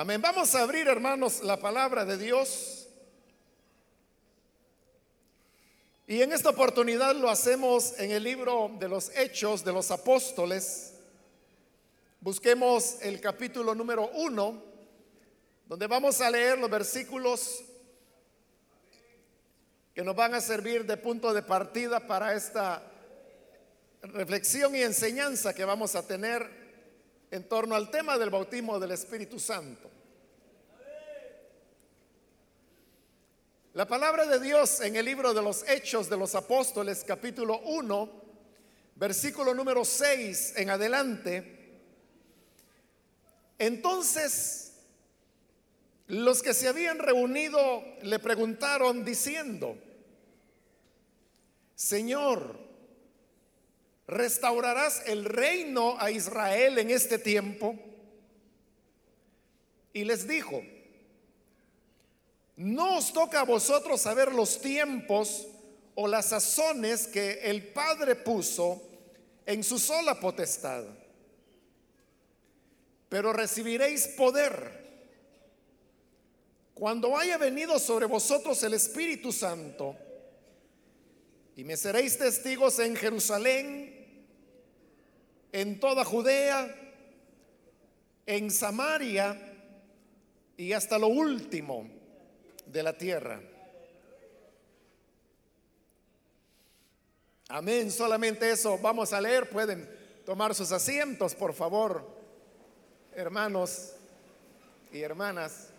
Amén. 0.00 0.22
Vamos 0.22 0.54
a 0.54 0.62
abrir, 0.62 0.88
hermanos, 0.88 1.42
la 1.42 1.60
palabra 1.60 2.06
de 2.06 2.16
Dios. 2.16 2.88
Y 6.06 6.22
en 6.22 6.32
esta 6.32 6.48
oportunidad 6.48 7.14
lo 7.14 7.28
hacemos 7.28 7.92
en 7.98 8.10
el 8.10 8.24
libro 8.24 8.74
de 8.80 8.88
los 8.88 9.14
Hechos 9.14 9.62
de 9.62 9.74
los 9.74 9.90
Apóstoles. 9.90 10.94
Busquemos 12.18 12.96
el 13.02 13.20
capítulo 13.20 13.74
número 13.74 14.10
uno, 14.14 14.62
donde 15.66 15.86
vamos 15.86 16.22
a 16.22 16.30
leer 16.30 16.58
los 16.58 16.70
versículos 16.70 17.62
que 19.92 20.02
nos 20.02 20.16
van 20.16 20.32
a 20.32 20.40
servir 20.40 20.86
de 20.86 20.96
punto 20.96 21.34
de 21.34 21.42
partida 21.42 22.06
para 22.06 22.32
esta 22.32 22.82
reflexión 24.00 24.74
y 24.74 24.80
enseñanza 24.80 25.52
que 25.52 25.66
vamos 25.66 25.94
a 25.94 26.06
tener 26.06 26.59
en 27.30 27.48
torno 27.48 27.74
al 27.74 27.90
tema 27.90 28.18
del 28.18 28.30
bautismo 28.30 28.78
del 28.78 28.92
Espíritu 28.92 29.38
Santo. 29.38 29.90
La 33.74 33.86
palabra 33.86 34.26
de 34.26 34.40
Dios 34.40 34.80
en 34.80 34.96
el 34.96 35.04
libro 35.04 35.32
de 35.32 35.42
los 35.42 35.68
Hechos 35.68 36.10
de 36.10 36.16
los 36.16 36.34
Apóstoles, 36.34 37.04
capítulo 37.06 37.60
1, 37.60 38.10
versículo 38.96 39.54
número 39.54 39.84
6 39.84 40.54
en 40.56 40.70
adelante. 40.70 41.78
Entonces, 43.58 44.72
los 46.08 46.42
que 46.42 46.52
se 46.52 46.66
habían 46.66 46.98
reunido 46.98 47.84
le 48.02 48.18
preguntaron 48.18 49.04
diciendo, 49.04 49.78
Señor, 51.76 52.69
¿Restaurarás 54.10 55.04
el 55.06 55.24
reino 55.24 55.94
a 56.00 56.10
Israel 56.10 56.78
en 56.78 56.90
este 56.90 57.16
tiempo? 57.16 57.78
Y 59.92 60.02
les 60.02 60.26
dijo, 60.26 60.60
no 62.56 62.96
os 62.96 63.12
toca 63.12 63.40
a 63.40 63.44
vosotros 63.44 64.00
saber 64.00 64.34
los 64.34 64.60
tiempos 64.60 65.46
o 65.94 66.08
las 66.08 66.26
sazones 66.26 67.06
que 67.06 67.38
el 67.44 67.68
Padre 67.68 68.16
puso 68.16 68.82
en 69.46 69.62
su 69.62 69.78
sola 69.78 70.18
potestad, 70.18 70.82
pero 73.08 73.32
recibiréis 73.32 74.08
poder 74.08 74.80
cuando 76.74 77.16
haya 77.16 77.38
venido 77.38 77.78
sobre 77.78 78.06
vosotros 78.06 78.60
el 78.64 78.74
Espíritu 78.74 79.30
Santo, 79.30 79.96
y 81.54 81.62
me 81.62 81.76
seréis 81.76 82.18
testigos 82.18 82.78
en 82.80 82.96
Jerusalén, 82.96 83.99
en 85.52 85.80
toda 85.80 86.04
Judea, 86.04 86.74
en 88.26 88.50
Samaria 88.50 89.38
y 90.56 90.72
hasta 90.72 90.98
lo 90.98 91.08
último 91.08 91.88
de 92.66 92.82
la 92.82 92.96
tierra. 92.96 93.40
Amén, 97.48 97.90
solamente 97.90 98.48
eso 98.50 98.78
vamos 98.78 99.12
a 99.12 99.20
leer. 99.20 99.50
Pueden 99.50 99.88
tomar 100.24 100.54
sus 100.54 100.70
asientos, 100.70 101.34
por 101.34 101.52
favor, 101.52 102.06
hermanos 103.12 103.94
y 104.92 105.00
hermanas. 105.00 105.69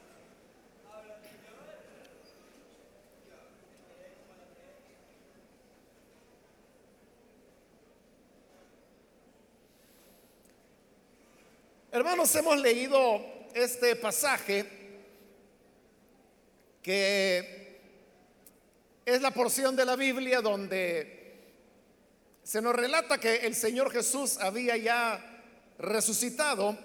Hermanos, 12.01 12.33
hemos 12.33 12.59
leído 12.59 13.21
este 13.53 13.95
pasaje 13.95 14.65
que 16.81 17.79
es 19.05 19.21
la 19.21 19.29
porción 19.29 19.75
de 19.75 19.85
la 19.85 19.95
Biblia 19.95 20.41
donde 20.41 21.35
se 22.41 22.59
nos 22.59 22.75
relata 22.75 23.19
que 23.19 23.45
el 23.45 23.53
Señor 23.53 23.91
Jesús 23.91 24.39
había 24.39 24.77
ya 24.77 25.43
resucitado 25.77 26.75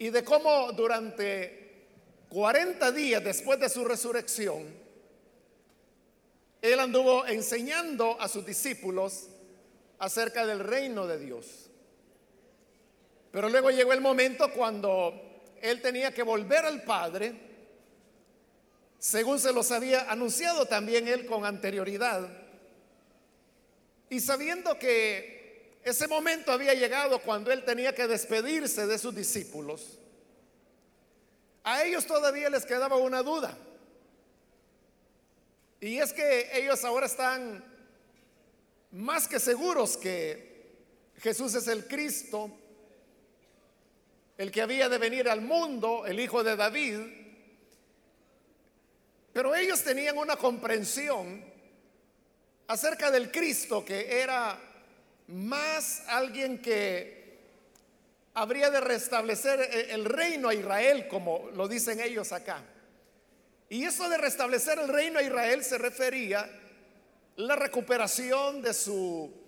y 0.00 0.10
de 0.10 0.24
cómo 0.24 0.72
durante 0.72 1.86
40 2.30 2.90
días 2.90 3.22
después 3.22 3.60
de 3.60 3.68
su 3.68 3.84
resurrección, 3.84 4.64
Él 6.60 6.80
anduvo 6.80 7.24
enseñando 7.24 8.20
a 8.20 8.26
sus 8.26 8.44
discípulos 8.44 9.28
acerca 10.00 10.44
del 10.44 10.58
reino 10.58 11.06
de 11.06 11.20
Dios. 11.20 11.63
Pero 13.34 13.48
luego 13.48 13.72
llegó 13.72 13.92
el 13.92 14.00
momento 14.00 14.48
cuando 14.52 15.42
él 15.60 15.82
tenía 15.82 16.14
que 16.14 16.22
volver 16.22 16.64
al 16.64 16.84
Padre, 16.84 17.34
según 18.96 19.40
se 19.40 19.52
los 19.52 19.72
había 19.72 20.08
anunciado 20.08 20.66
también 20.66 21.08
él 21.08 21.26
con 21.26 21.44
anterioridad. 21.44 22.30
Y 24.08 24.20
sabiendo 24.20 24.78
que 24.78 25.80
ese 25.82 26.06
momento 26.06 26.52
había 26.52 26.74
llegado 26.74 27.18
cuando 27.22 27.50
él 27.50 27.64
tenía 27.64 27.92
que 27.92 28.06
despedirse 28.06 28.86
de 28.86 28.98
sus 28.98 29.12
discípulos, 29.12 29.98
a 31.64 31.82
ellos 31.82 32.06
todavía 32.06 32.48
les 32.50 32.64
quedaba 32.64 32.94
una 32.98 33.24
duda. 33.24 33.58
Y 35.80 35.98
es 35.98 36.12
que 36.12 36.56
ellos 36.56 36.84
ahora 36.84 37.06
están 37.06 37.64
más 38.92 39.26
que 39.26 39.40
seguros 39.40 39.96
que 39.96 40.76
Jesús 41.16 41.52
es 41.56 41.66
el 41.66 41.88
Cristo, 41.88 42.60
el 44.36 44.50
que 44.50 44.62
había 44.62 44.88
de 44.88 44.98
venir 44.98 45.28
al 45.28 45.40
mundo, 45.40 46.06
el 46.06 46.18
hijo 46.18 46.42
de 46.42 46.56
David. 46.56 47.00
Pero 49.32 49.54
ellos 49.54 49.82
tenían 49.82 50.18
una 50.18 50.36
comprensión 50.36 51.44
acerca 52.66 53.10
del 53.10 53.30
Cristo 53.30 53.84
que 53.84 54.20
era 54.20 54.58
más 55.28 56.02
alguien 56.08 56.60
que 56.60 57.38
habría 58.34 58.70
de 58.70 58.80
restablecer 58.80 59.60
e-, 59.60 59.94
el 59.94 60.04
reino 60.04 60.48
a 60.48 60.54
Israel, 60.54 61.08
como 61.08 61.50
lo 61.54 61.68
dicen 61.68 62.00
ellos 62.00 62.32
acá. 62.32 62.62
Y 63.68 63.84
eso 63.84 64.08
de 64.08 64.18
restablecer 64.18 64.78
el 64.78 64.88
reino 64.88 65.18
a 65.18 65.22
Israel 65.22 65.64
se 65.64 65.78
refería 65.78 66.48
la 67.36 67.56
recuperación 67.56 68.62
de 68.62 68.74
su 68.74 69.43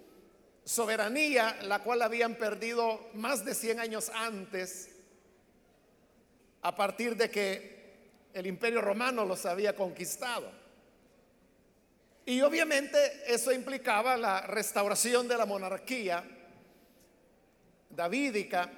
soberanía, 0.67 1.57
la 1.63 1.79
cual 1.79 2.03
habían 2.03 2.35
perdido 2.35 3.09
más 3.15 3.45
de 3.45 3.55
100 3.55 3.79
años 3.79 4.11
antes, 4.13 4.91
a 6.61 6.75
partir 6.75 7.17
de 7.17 7.31
que 7.31 7.77
el 8.35 8.49
imperio 8.49 8.81
romano 8.81 9.25
los 9.25 9.47
había 9.47 9.77
conquistado. 9.77 10.51
Y 12.27 12.41
obviamente 12.41 12.99
eso 13.33 13.53
implicaba 13.53 14.17
la 14.17 14.41
restauración 14.41 15.29
de 15.29 15.39
la 15.39 15.47
monarquía 15.47 16.25
davídica. 17.89 18.69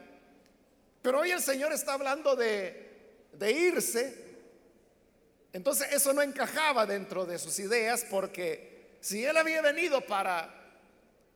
Pero 1.01 1.21
hoy 1.21 1.31
el 1.31 1.41
Señor 1.41 1.73
está 1.73 1.95
hablando 1.95 2.37
de, 2.37 3.27
de 3.33 3.51
irse. 3.51 4.27
Entonces 5.55 5.91
eso 5.91 6.13
no 6.13 6.21
encajaba 6.21 6.85
dentro 6.85 7.25
de 7.25 7.39
sus 7.39 7.59
ideas 7.59 8.05
porque 8.11 8.99
si 9.01 9.25
Él 9.25 9.39
había 9.39 9.63
venido 9.63 10.03
para 10.03 10.58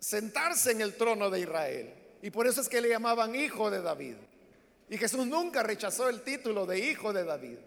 sentarse 0.03 0.73
en 0.73 0.81
el 0.81 0.97
trono 0.97 1.31
de 1.31 1.41
Israel. 1.41 1.95
Y 2.23 2.31
por 2.31 2.49
eso 2.49 2.61
es 2.61 2.69
que 2.69 2.81
le 2.81 2.89
llamaban 2.89 3.37
hijo 3.37 3.71
de 3.71 3.81
David. 3.81 4.17
Y 4.91 4.99
Jesús 4.99 5.27
nunca 5.27 5.63
rechazó 5.63 6.09
el 6.09 6.23
título 6.23 6.67
de 6.67 6.81
hijo 6.81 7.13
de 7.13 7.25
David. 7.25 7.59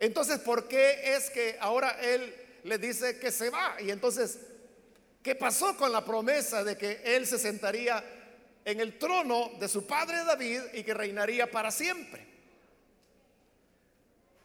Entonces, 0.00 0.40
¿por 0.40 0.66
qué 0.66 1.14
es 1.14 1.30
que 1.30 1.56
ahora 1.60 1.96
él 2.02 2.34
le 2.64 2.78
dice 2.78 3.20
que 3.20 3.30
se 3.30 3.48
va? 3.48 3.76
Y 3.80 3.90
entonces, 3.90 4.40
¿qué 5.22 5.36
pasó 5.36 5.76
con 5.76 5.92
la 5.92 6.04
promesa 6.04 6.64
de 6.64 6.76
que 6.76 7.00
él 7.04 7.26
se 7.26 7.38
sentaría 7.38 8.04
en 8.64 8.80
el 8.80 8.98
trono 8.98 9.52
de 9.60 9.68
su 9.68 9.86
padre 9.86 10.24
David 10.24 10.62
y 10.74 10.82
que 10.82 10.94
reinaría 10.94 11.48
para 11.48 11.70
siempre? 11.70 12.26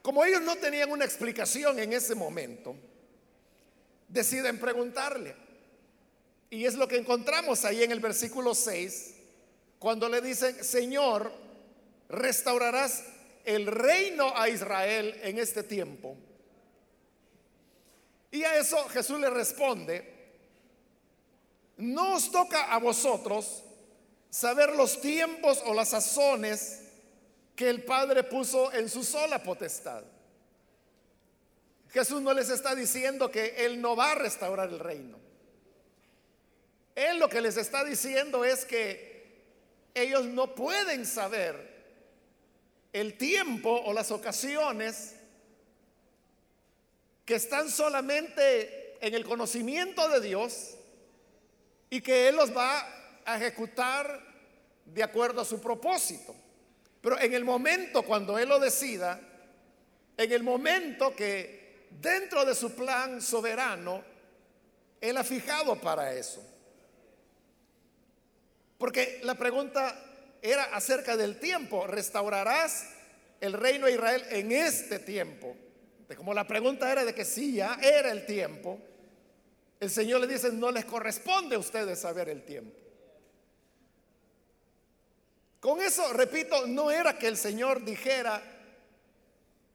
Como 0.04 0.24
ellos 0.24 0.42
no 0.42 0.56
tenían 0.58 0.92
una 0.92 1.06
explicación 1.06 1.80
en 1.80 1.94
ese 1.94 2.14
momento, 2.14 2.76
deciden 4.08 4.60
preguntarle. 4.60 5.51
Y 6.52 6.66
es 6.66 6.76
lo 6.76 6.86
que 6.86 6.98
encontramos 6.98 7.64
ahí 7.64 7.82
en 7.82 7.94
el 7.94 8.02
versículo 8.02 8.54
6, 8.54 9.14
cuando 9.80 10.10
le 10.10 10.20
dicen, 10.20 10.62
Señor, 10.62 11.32
restaurarás 12.10 13.06
el 13.46 13.66
reino 13.68 14.34
a 14.36 14.50
Israel 14.50 15.18
en 15.24 15.40
este 15.40 15.64
tiempo. 15.64 16.18
Y 18.32 18.44
a 18.44 18.58
eso 18.58 18.78
Jesús 18.90 19.18
le 19.22 19.30
responde, 19.30 20.14
no 21.78 22.16
os 22.16 22.30
toca 22.30 22.66
a 22.66 22.80
vosotros 22.80 23.64
saber 24.30 24.76
los 24.76 25.00
tiempos 25.00 25.64
o 25.66 25.74
las 25.74 25.90
sazones 25.90 26.82
que 27.56 27.70
el 27.70 27.86
Padre 27.86 28.26
puso 28.26 28.74
en 28.74 28.90
su 28.90 29.06
sola 29.06 29.42
potestad. 29.42 30.04
Jesús 31.92 32.22
no 32.22 32.34
les 32.34 32.50
está 32.50 32.76
diciendo 32.76 33.32
que 33.32 33.66
Él 33.66 33.82
no 33.82 33.96
va 33.96 34.12
a 34.12 34.16
restaurar 34.16 34.68
el 34.68 34.80
reino. 34.80 35.31
Él 36.96 37.20
lo 37.20 37.30
que 37.30 37.42
les 37.42 37.58
está 37.58 37.84
diciendo 37.84 38.44
es 38.44 38.66
que 38.66 39.12
ellos 39.94 40.26
no 40.26 40.56
pueden 40.56 41.06
saber 41.06 41.72
el 42.94 43.18
tiempo 43.18 43.70
o 43.86 43.94
las 43.94 44.12
ocasiones 44.12 45.16
que 47.26 47.36
están 47.36 47.70
solamente 47.70 48.98
en 49.06 49.14
el 49.14 49.26
conocimiento 49.26 50.08
de 50.10 50.22
Dios 50.22 50.76
y 51.90 52.02
que 52.02 52.28
Él 52.28 52.36
los 52.36 52.56
va 52.56 52.86
a 53.26 53.38
ejecutar 53.38 54.22
de 54.86 55.04
acuerdo 55.04 55.42
a 55.42 55.46
su 55.46 55.62
propósito. 55.62 56.36
Pero 57.02 57.20
en 57.20 57.34
el 57.34 57.44
momento 57.44 58.04
cuando 58.04 58.38
Él 58.38 58.50
lo 58.50 58.60
decida, 58.60 59.20
en 60.18 60.32
el 60.32 60.44
momento 60.44 61.16
que 61.16 61.88
dentro 61.90 62.46
de 62.46 62.54
su 62.54 62.76
plan 62.76 63.22
soberano, 63.22 64.04
Él 65.00 65.18
ha 65.18 65.24
fijado 65.24 65.76
para 65.80 66.14
eso. 66.14 66.51
Porque 68.82 69.20
la 69.22 69.36
pregunta 69.36 69.96
era 70.42 70.64
acerca 70.76 71.16
del 71.16 71.38
tiempo. 71.38 71.86
¿Restaurarás 71.86 72.90
el 73.40 73.54
reino 73.54 73.86
de 73.86 73.94
Israel 73.94 74.26
en 74.32 74.52
este 74.52 74.98
tiempo? 74.98 75.56
como 76.18 76.34
la 76.34 76.46
pregunta 76.46 76.92
era 76.92 77.06
de 77.06 77.14
que 77.14 77.24
sí, 77.24 77.54
ya 77.54 77.78
era 77.82 78.12
el 78.12 78.26
tiempo, 78.26 78.80
el 79.80 79.90
Señor 79.90 80.20
le 80.20 80.28
dice, 80.28 80.52
no 80.52 80.70
les 80.70 80.84
corresponde 80.84 81.56
a 81.56 81.60
ustedes 81.60 82.00
saber 82.00 82.28
el 82.28 82.44
tiempo. 82.44 82.78
Con 85.62 85.80
eso, 85.80 86.12
repito, 86.12 86.68
no 86.68 86.92
era 86.92 87.18
que 87.18 87.28
el 87.28 87.38
Señor 87.38 87.86
dijera 87.86 88.44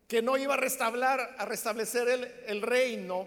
que 0.06 0.20
no 0.20 0.36
iba 0.36 0.54
a 0.54 0.58
a 0.58 1.44
restablecer 1.46 2.08
el, 2.08 2.24
el 2.46 2.60
reino, 2.60 3.26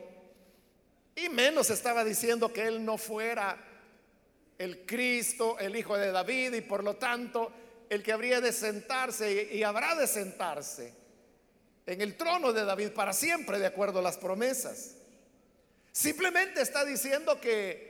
y 1.16 1.30
menos 1.30 1.72
estaba 1.72 2.04
diciendo 2.04 2.54
que 2.54 2.68
Él 2.68 2.86
no 2.86 2.98
fuera 3.00 3.69
el 4.60 4.86
Cristo, 4.86 5.58
el 5.58 5.76
Hijo 5.76 5.98
de 5.98 6.12
David, 6.12 6.54
y 6.54 6.62
por 6.62 6.84
lo 6.84 6.98
tanto 6.98 7.52
el 7.90 8.04
que 8.04 8.12
habría 8.12 8.40
de 8.40 8.52
sentarse 8.52 9.50
y 9.52 9.64
habrá 9.64 9.96
de 9.96 10.06
sentarse 10.06 10.94
en 11.88 12.02
el 12.02 12.16
trono 12.16 12.54
de 12.54 12.64
David 12.64 12.92
para 12.92 13.14
siempre, 13.14 13.58
de 13.58 13.66
acuerdo 13.66 13.98
a 13.98 14.04
las 14.04 14.18
promesas. 14.18 14.96
Simplemente 15.92 16.62
está 16.62 16.86
diciendo 16.86 17.42
que 17.42 17.90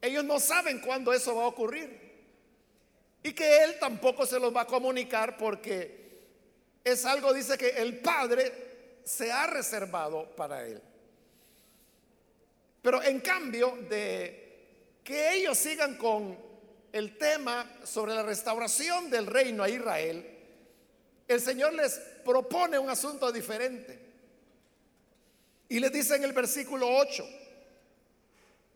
ellos 0.00 0.24
no 0.24 0.38
saben 0.38 0.80
cuándo 0.80 1.12
eso 1.12 1.34
va 1.34 1.44
a 1.44 1.48
ocurrir. 1.48 2.00
Y 3.24 3.32
que 3.32 3.64
Él 3.64 3.76
tampoco 3.80 4.26
se 4.26 4.38
los 4.38 4.54
va 4.54 4.62
a 4.62 4.66
comunicar 4.66 5.36
porque 5.36 6.20
es 6.84 7.04
algo, 7.04 7.32
dice 7.32 7.56
que 7.56 7.70
el 7.70 7.98
Padre 8.00 8.98
se 9.04 9.30
ha 9.30 9.46
reservado 9.46 10.34
para 10.36 10.66
Él. 10.66 10.82
Pero 12.82 13.02
en 13.02 13.20
cambio 13.20 13.78
de 13.88 14.41
que 15.04 15.34
ellos 15.34 15.58
sigan 15.58 15.96
con 15.96 16.38
el 16.92 17.16
tema 17.18 17.78
sobre 17.84 18.14
la 18.14 18.22
restauración 18.22 19.10
del 19.10 19.26
reino 19.26 19.62
a 19.62 19.68
Israel, 19.68 20.26
el 21.28 21.40
Señor 21.40 21.72
les 21.74 21.98
propone 22.24 22.78
un 22.78 22.90
asunto 22.90 23.32
diferente. 23.32 23.98
Y 25.68 25.80
les 25.80 25.90
dice 25.90 26.16
en 26.16 26.24
el 26.24 26.32
versículo 26.32 26.88
8, 26.88 27.26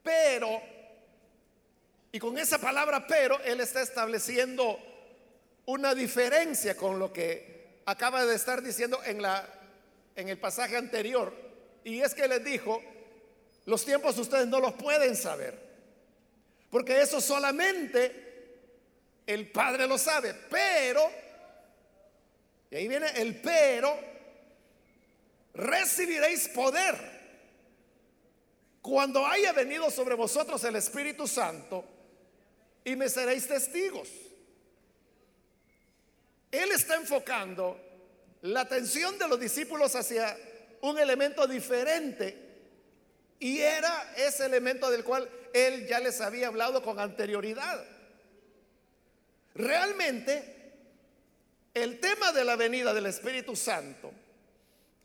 pero 0.02 0.62
y 2.17 2.19
con 2.19 2.38
esa 2.38 2.58
palabra 2.58 3.06
pero, 3.06 3.38
Él 3.43 3.61
está 3.61 3.82
estableciendo 3.82 4.79
una 5.67 5.94
diferencia 5.94 6.75
con 6.75 6.99
lo 6.99 7.12
que 7.12 7.81
acaba 7.84 8.25
de 8.25 8.34
estar 8.34 8.62
diciendo 8.62 8.99
en, 9.05 9.20
la, 9.20 9.46
en 10.14 10.31
el 10.31 10.38
pasaje 10.38 10.79
anterior. 10.79 11.34
Y 11.84 12.00
es 12.00 12.14
que 12.14 12.26
les 12.26 12.43
dijo, 12.43 12.82
los 13.67 13.84
tiempos 13.84 14.17
ustedes 14.17 14.46
no 14.46 14.61
los 14.61 14.72
pueden 14.72 15.14
saber. 15.14 15.65
Porque 16.76 17.00
eso 17.00 17.23
solamente 17.23 18.12
el 19.26 19.50
Padre 19.50 19.87
lo 19.87 19.96
sabe. 19.96 20.34
Pero, 20.34 21.11
y 22.70 22.76
ahí 22.76 22.87
viene 22.87 23.06
el 23.14 23.40
pero, 23.40 23.99
recibiréis 25.55 26.49
poder 26.49 26.94
cuando 28.82 29.26
haya 29.26 29.55
venido 29.55 29.90
sobre 29.90 30.17
vosotros 30.17 30.62
el 30.64 30.76
Espíritu 30.76 31.26
Santo 31.26 31.82
y 32.84 32.94
me 32.94 33.08
seréis 33.08 33.49
testigos. 33.49 34.11
Él 36.50 36.72
está 36.72 36.96
enfocando 36.96 37.81
la 38.43 38.61
atención 38.61 39.19
de 39.19 39.29
los 39.29 39.40
discípulos 39.40 39.96
hacia 39.96 40.37
un 40.82 40.99
elemento 40.99 41.46
diferente 41.46 42.37
y 43.38 43.61
era 43.61 44.12
ese 44.19 44.44
elemento 44.44 44.90
del 44.90 45.05
cual 45.05 45.26
él 45.56 45.87
ya 45.87 46.00
les 46.00 46.20
había 46.20 46.49
hablado 46.49 46.82
con 46.82 46.99
anterioridad. 47.00 47.85
Realmente, 49.55 50.73
el 51.73 51.99
tema 52.00 52.32
de 52.32 52.44
la 52.44 52.56
venida 52.56 52.93
del 52.93 53.06
Espíritu 53.06 53.56
Santo 53.56 54.12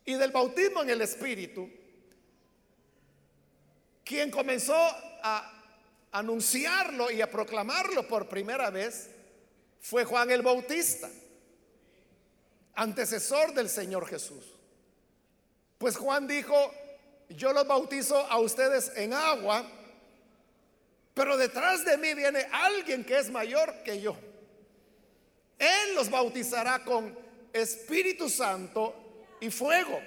y 0.04 0.16
del 0.16 0.32
bautismo 0.32 0.82
en 0.84 0.90
el 0.90 1.02
Espíritu, 1.02 1.70
quien 4.04 4.30
comenzó 4.30 4.76
a 5.24 5.62
anunciarlo 6.12 7.10
y 7.12 7.22
a 7.22 7.32
proclamarlo 7.32 8.08
por 8.08 8.28
primera 8.28 8.70
vez 8.70 9.10
fue 9.80 10.04
Juan 10.04 10.30
el 10.32 10.42
Bautista, 10.42 11.10
antecesor 12.76 13.54
del 13.54 13.70
Señor 13.70 14.06
Jesús. 14.08 14.46
Pues 15.78 15.98
Juan 15.98 16.28
dijo, 16.28 16.56
yo 17.30 17.54
los 17.54 17.66
bautizo 17.66 18.18
a 18.18 18.38
ustedes 18.40 18.92
en 18.96 19.14
agua, 19.14 19.66
pero 21.14 21.38
detrás 21.38 21.84
de 21.84 21.98
mí 21.98 22.14
viene 22.14 22.48
alguien 22.52 23.04
que 23.04 23.18
es 23.20 23.30
mayor 23.30 23.84
que 23.84 24.00
yo. 24.00 24.16
Él 25.60 25.96
los 25.96 26.10
bautizará 26.10 26.84
con 26.84 27.18
Espíritu 27.54 28.30
Santo 28.30 29.36
y 29.40 29.52
fuego. 29.52 30.02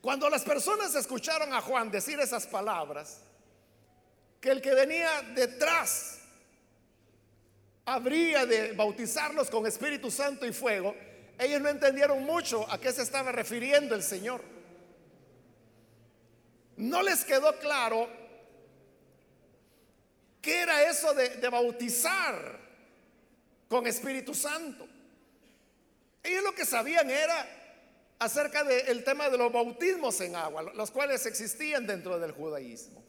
Cuando 0.00 0.28
las 0.28 0.42
personas 0.42 0.94
escucharon 0.94 1.52
a 1.52 1.60
Juan 1.60 1.90
decir 1.90 2.20
esas 2.20 2.46
palabras, 2.46 3.20
que 4.40 4.50
el 4.50 4.60
que 4.60 4.74
venía 4.74 5.22
detrás 5.34 6.20
habría 7.86 8.46
de 8.46 8.72
bautizarlos 8.72 9.50
con 9.50 9.66
Espíritu 9.66 10.10
Santo 10.10 10.46
y 10.46 10.52
fuego, 10.52 10.94
ellos 11.38 11.60
no 11.60 11.68
entendieron 11.68 12.22
mucho 12.24 12.70
a 12.70 12.78
qué 12.78 12.92
se 12.92 13.02
estaba 13.02 13.32
refiriendo 13.32 13.94
el 13.94 14.02
Señor. 14.02 14.42
No 16.76 17.02
les 17.02 17.24
quedó 17.24 17.58
claro 17.58 18.08
qué 20.44 20.60
era 20.60 20.88
eso 20.88 21.14
de, 21.14 21.48
bautizar 21.48 22.60
con 23.66 23.86
Espíritu 23.86 24.34
Santo. 24.34 24.86
Ellos 26.22 26.44
lo 26.44 26.54
que 26.54 26.66
sabían 26.66 27.08
era 27.08 27.48
acerca 28.18 28.62
del 28.62 29.02
tema 29.02 29.30
de 29.30 29.38
los 29.38 29.50
bautismos 29.50 30.20
en 30.20 30.36
agua, 30.36 30.62
los 30.74 30.90
cuales 30.90 31.24
existían 31.24 31.86
dentro 31.86 32.18
del 32.18 32.32
judaísmo. 32.32 33.02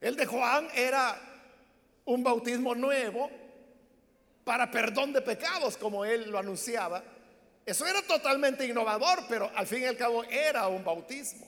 El 0.00 0.16
de 0.16 0.26
Juan 0.26 0.68
era 0.74 1.20
un 2.04 2.22
bautismo 2.22 2.74
nuevo 2.74 3.28
para 4.44 4.70
perdón 4.70 5.12
de 5.12 5.22
pecados, 5.22 5.76
como 5.76 6.04
él 6.04 6.30
lo 6.30 6.38
anunciaba. 6.38 7.02
Eso 7.66 7.86
era 7.86 8.02
totalmente 8.02 8.66
innovador, 8.66 9.24
pero 9.28 9.50
al 9.54 9.66
fin 9.66 9.82
y 9.82 9.86
al 9.86 9.96
cabo 9.96 10.24
era 10.24 10.68
un 10.68 10.84
bautismo. 10.84 11.46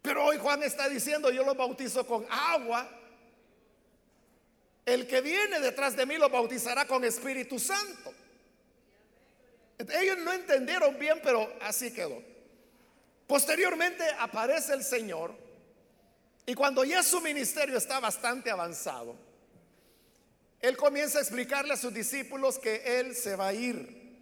Pero 0.00 0.24
hoy 0.24 0.38
Juan 0.38 0.62
está 0.62 0.88
diciendo, 0.88 1.30
yo 1.30 1.44
lo 1.44 1.54
bautizo 1.54 2.06
con 2.06 2.26
agua. 2.30 2.97
El 4.88 5.06
que 5.06 5.20
viene 5.20 5.60
detrás 5.60 5.94
de 5.96 6.06
mí 6.06 6.16
lo 6.16 6.30
bautizará 6.30 6.86
con 6.86 7.04
Espíritu 7.04 7.58
Santo. 7.58 8.14
Ellos 9.86 10.16
no 10.16 10.32
entendieron 10.32 10.98
bien, 10.98 11.20
pero 11.22 11.52
así 11.60 11.92
quedó. 11.92 12.22
Posteriormente 13.26 14.02
aparece 14.18 14.72
el 14.72 14.82
Señor 14.82 15.34
y 16.46 16.54
cuando 16.54 16.84
ya 16.84 17.02
su 17.02 17.20
ministerio 17.20 17.76
está 17.76 18.00
bastante 18.00 18.50
avanzado, 18.50 19.14
él 20.58 20.74
comienza 20.78 21.18
a 21.18 21.20
explicarle 21.20 21.74
a 21.74 21.76
sus 21.76 21.92
discípulos 21.92 22.58
que 22.58 22.98
él 22.98 23.14
se 23.14 23.36
va 23.36 23.48
a 23.48 23.52
ir. 23.52 24.16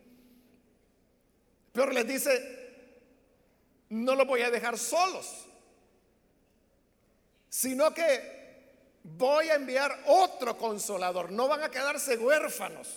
Pero 1.73 1.93
les 1.93 2.09
dice, 2.09 2.75
no 3.91 4.17
los 4.17 4.27
voy 4.27 4.43
a 4.43 4.51
dejar 4.51 4.77
solos, 4.77 5.47
sino 7.49 7.95
que 7.95 8.36
voy 9.17 9.49
a 9.49 9.55
enviar 9.55 10.03
otro 10.07 10.57
consolador. 10.57 11.31
No 11.31 11.49
van 11.49 11.63
a 11.63 11.71
quedarse 11.71 12.17
huérfanos. 12.17 12.89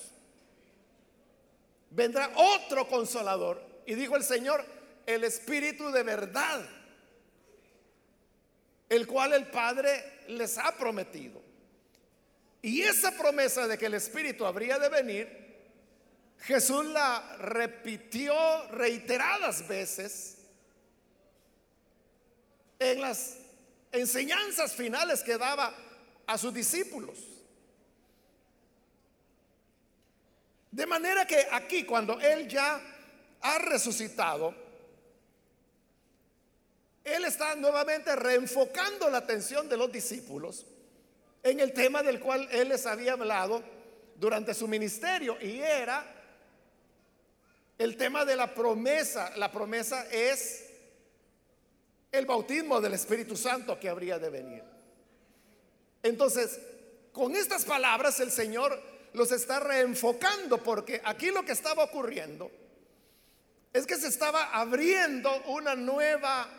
Vendrá 1.91 2.31
otro 2.35 2.87
consolador. 2.87 3.61
Y 3.85 3.95
dijo 3.95 4.15
el 4.15 4.23
Señor, 4.23 4.65
el 5.05 5.23
Espíritu 5.23 5.91
de 5.91 6.03
verdad 6.03 6.65
el 8.89 9.05
cual 9.05 9.33
el 9.33 9.47
Padre 9.47 10.23
les 10.29 10.57
ha 10.57 10.75
prometido. 10.75 11.41
Y 12.61 12.81
esa 12.81 13.11
promesa 13.11 13.67
de 13.67 13.77
que 13.77 13.85
el 13.85 13.93
Espíritu 13.93 14.45
habría 14.45 14.79
de 14.79 14.89
venir, 14.89 15.49
Jesús 16.39 16.85
la 16.85 17.37
repitió 17.37 18.33
reiteradas 18.71 19.67
veces 19.67 20.37
en 22.79 23.01
las 23.01 23.37
enseñanzas 23.91 24.73
finales 24.73 25.21
que 25.21 25.37
daba 25.37 25.73
a 26.29 26.37
sus 26.37 26.53
discípulos. 26.53 27.17
De 30.69 30.85
manera 30.85 31.25
que 31.25 31.47
aquí, 31.51 31.85
cuando 31.85 32.19
Él 32.19 32.47
ya 32.47 32.79
ha 33.41 33.57
resucitado, 33.57 34.53
Él 37.03 37.25
está 37.25 37.55
nuevamente 37.55 38.15
reenfocando 38.15 39.09
la 39.09 39.17
atención 39.17 39.67
de 39.67 39.77
los 39.77 39.91
discípulos 39.91 40.67
en 41.41 41.59
el 41.61 41.73
tema 41.73 42.03
del 42.03 42.19
cual 42.19 42.47
Él 42.51 42.69
les 42.69 42.85
había 42.85 43.13
hablado 43.13 43.63
durante 44.15 44.53
su 44.53 44.67
ministerio 44.67 45.35
y 45.41 45.59
era 45.59 46.05
el 47.79 47.97
tema 47.97 48.23
de 48.23 48.35
la 48.35 48.53
promesa. 48.53 49.35
La 49.35 49.51
promesa 49.51 50.05
es 50.11 50.69
el 52.11 52.27
bautismo 52.27 52.79
del 52.79 52.93
Espíritu 52.93 53.35
Santo 53.35 53.79
que 53.79 53.89
habría 53.89 54.19
de 54.19 54.29
venir. 54.29 54.68
Entonces, 56.03 56.59
con 57.11 57.35
estas 57.35 57.65
palabras 57.65 58.19
el 58.19 58.31
Señor 58.31 58.81
los 59.13 59.31
está 59.31 59.59
reenfocando 59.59 60.63
porque 60.63 61.01
aquí 61.03 61.31
lo 61.31 61.43
que 61.43 61.51
estaba 61.51 61.83
ocurriendo 61.83 62.51
es 63.73 63.85
que 63.85 63.97
se 63.97 64.07
estaba 64.07 64.51
abriendo 64.51 65.31
una 65.47 65.75
nueva 65.75 66.49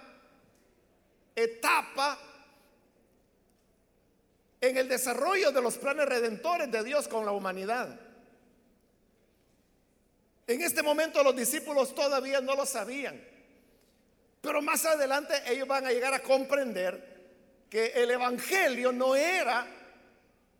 etapa 1.35 2.19
en 4.61 4.77
el 4.77 4.89
desarrollo 4.89 5.51
de 5.53 5.63
los 5.63 5.79
planes 5.79 6.07
redentores 6.07 6.71
de 6.71 6.85
Dios 6.85 7.09
con 7.09 7.25
la 7.25 7.33
humanidad. 7.33 7.99
En 10.47 10.63
este 10.63 10.83
momento 10.83 11.23
los 11.23 11.35
discípulos 11.35 11.95
todavía 11.95 12.41
no 12.41 12.55
lo 12.55 12.67
sabían, 12.67 13.21
pero 14.41 14.61
más 14.61 14.85
adelante 14.85 15.35
ellos 15.47 15.67
van 15.67 15.87
a 15.87 15.93
llegar 15.93 16.13
a 16.13 16.23
comprender 16.23 17.10
que 17.71 17.87
el 17.95 18.11
Evangelio 18.11 18.91
no 18.91 19.15
era 19.15 19.65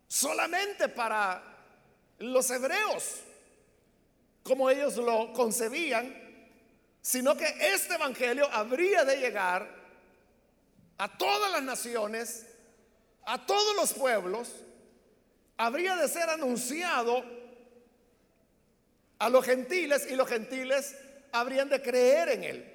solamente 0.07 0.87
para 0.87 1.43
los 2.19 2.49
hebreos, 2.49 3.17
como 4.43 4.69
ellos 4.69 4.95
lo 4.95 5.33
concebían, 5.33 6.15
sino 7.01 7.35
que 7.35 7.53
este 7.59 7.95
Evangelio 7.95 8.47
habría 8.51 9.03
de 9.03 9.17
llegar 9.17 9.67
a 10.97 11.17
todas 11.17 11.51
las 11.51 11.63
naciones, 11.63 12.45
a 13.25 13.45
todos 13.45 13.75
los 13.75 13.91
pueblos, 13.93 14.49
habría 15.57 15.97
de 15.97 16.07
ser 16.07 16.29
anunciado 16.29 17.23
a 19.19 19.29
los 19.29 19.45
gentiles 19.45 20.07
y 20.09 20.15
los 20.15 20.29
gentiles 20.29 20.95
habrían 21.33 21.67
de 21.69 21.81
creer 21.81 22.29
en 22.29 22.43
él. 22.43 22.71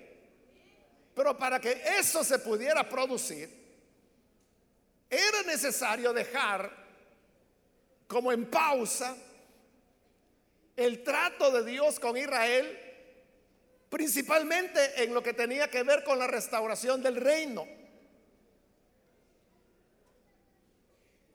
Pero 1.14 1.38
para 1.38 1.58
que 1.58 1.82
eso 1.98 2.22
se 2.22 2.38
pudiera 2.38 2.86
producir, 2.88 3.65
era 5.10 5.42
necesario 5.42 6.12
dejar 6.12 6.70
como 8.06 8.32
en 8.32 8.46
pausa 8.46 9.16
el 10.76 11.02
trato 11.02 11.50
de 11.50 11.70
Dios 11.70 11.98
con 11.98 12.16
Israel, 12.16 12.78
principalmente 13.88 15.02
en 15.02 15.14
lo 15.14 15.22
que 15.22 15.32
tenía 15.32 15.70
que 15.70 15.82
ver 15.82 16.04
con 16.04 16.18
la 16.18 16.26
restauración 16.26 17.02
del 17.02 17.16
reino, 17.16 17.66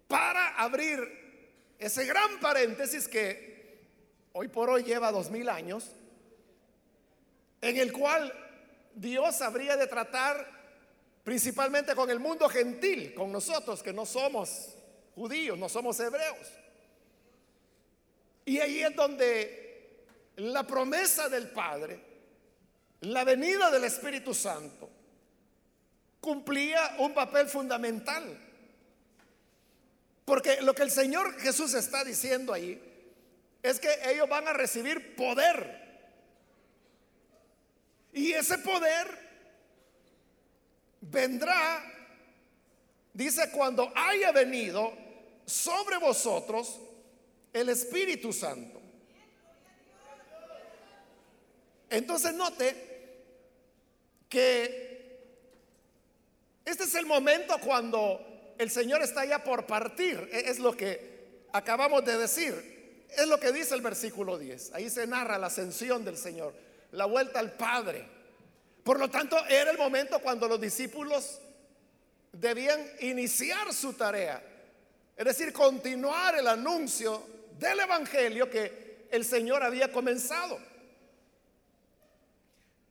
para 0.08 0.60
abrir 0.60 1.22
ese 1.80 2.06
gran 2.06 2.40
paréntesis 2.40 3.08
que 3.08 3.80
hoy 4.34 4.48
por 4.50 4.70
hoy 4.70 4.84
lleva 4.84 5.12
dos 5.12 5.32
mil 5.32 5.50
años, 5.50 5.92
en 7.62 7.78
el 7.78 7.92
cual 7.92 8.32
Dios 8.94 9.42
habría 9.42 9.78
de 9.78 9.88
tratar 9.88 10.61
principalmente 11.24 11.96
con 11.96 12.10
el 12.10 12.20
mundo 12.20 12.50
gentil, 12.50 13.14
con 13.14 13.32
nosotros 13.32 13.84
que 13.84 13.94
no 13.94 14.06
somos 14.06 14.76
judíos, 15.16 15.58
no 15.58 15.70
somos 15.70 16.00
hebreos. 16.00 16.48
Y 18.46 18.60
ahí 18.60 18.82
es 18.82 18.96
donde 18.96 20.06
la 20.38 20.66
promesa 20.66 21.30
del 21.30 21.50
Padre, 21.50 22.00
la 23.02 23.24
venida 23.24 23.70
del 23.70 23.84
Espíritu 23.84 24.34
Santo, 24.34 24.90
cumplía 26.20 26.96
un 27.00 27.14
papel 27.14 27.48
fundamental. 27.48 28.38
Porque 30.26 30.62
lo 30.62 30.74
que 30.74 30.84
el 30.84 30.92
Señor 30.92 31.40
Jesús 31.40 31.74
está 31.74 32.04
diciendo 32.04 32.54
ahí 32.54 32.82
es 33.62 33.80
que 33.80 33.90
ellos 34.06 34.30
van 34.30 34.48
a 34.48 34.54
recibir 34.54 35.16
poder. 35.16 35.82
Y 38.14 38.32
ese 38.32 38.58
poder 38.60 39.31
vendrá, 41.02 41.84
dice, 43.14 43.52
cuando 43.52 43.92
haya 43.96 44.32
venido 44.32 44.94
sobre 45.46 45.98
vosotros 45.98 46.80
el 47.52 47.70
Espíritu 47.70 48.32
Santo. 48.32 48.80
Entonces 51.90 52.34
note 52.34 52.92
que 54.30 54.92
este 56.64 56.86
es 56.86 56.96
el 56.96 57.06
momento 57.06 57.58
cuando 57.60 58.54
el 58.58 58.70
Señor 58.70 59.02
está 59.02 59.26
ya 59.26 59.44
por 59.44 59.66
partir. 59.66 60.30
E-, 60.32 60.50
es 60.50 60.60
lo 60.60 60.76
que 60.76 61.46
acabamos 61.52 62.06
de 62.06 62.18
decir. 62.18 63.06
Es 63.10 63.28
lo 63.28 63.40
que 63.40 63.52
dice 63.52 63.76
el 63.76 63.82
versículo 63.82 64.38
10. 64.38 64.74
Ahí 64.74 64.90
se 64.90 65.06
narra 65.06 65.38
la 65.38 65.48
ascensión 65.48 66.06
del 66.06 66.16
Señor, 66.16 66.54
la 66.92 67.06
vuelta 67.06 67.40
al 67.40 67.52
Padre. 67.54 68.08
Por 68.84 69.00
lo 69.00 69.10
tanto, 69.10 69.38
era 69.48 69.72
el 69.72 69.78
momento 69.78 70.20
cuando 70.20 70.48
los 70.48 70.60
discípulos 70.60 71.40
debían 72.32 72.82
iniciar 73.02 73.74
su 73.74 73.94
tarea, 73.94 74.42
es 75.16 75.26
decir, 75.26 75.54
continuar 75.54 76.36
el 76.36 76.48
anuncio 76.48 77.28
del 77.60 77.80
Evangelio 77.82 78.50
que 78.50 79.08
el 79.12 79.24
Señor 79.24 79.62
había 79.62 79.92
comenzado. 79.92 80.60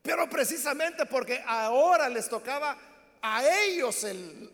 Pero 0.03 0.29
precisamente 0.31 1.07
porque 1.07 1.43
ahora 1.47 2.09
les 2.09 2.29
tocaba 2.29 2.77
a 3.21 3.45
ellos 3.65 4.05
el, 4.05 4.51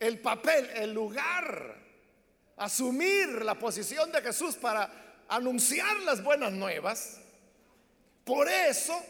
el 0.00 0.18
papel, 0.18 0.68
el 0.74 0.92
lugar, 0.92 1.76
asumir 2.56 3.44
la 3.44 3.54
posición 3.54 4.10
de 4.10 4.20
Jesús 4.20 4.56
para 4.56 4.90
anunciar 5.28 6.00
las 6.00 6.22
buenas 6.22 6.52
nuevas, 6.52 7.18
por 8.24 8.48
eso 8.48 9.00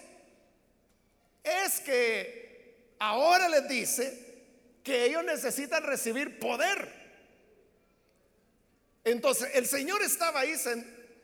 es 1.42 1.80
que 1.80 2.94
ahora 2.98 3.48
les 3.48 3.68
dice 3.68 4.32
que 4.82 5.06
ellos 5.06 5.24
necesitan 5.24 5.82
recibir 5.84 6.38
poder. 6.38 7.02
Entonces, 9.04 9.50
el 9.54 9.66
Señor 9.66 10.02
estaba 10.02 10.40
ahí 10.40 10.54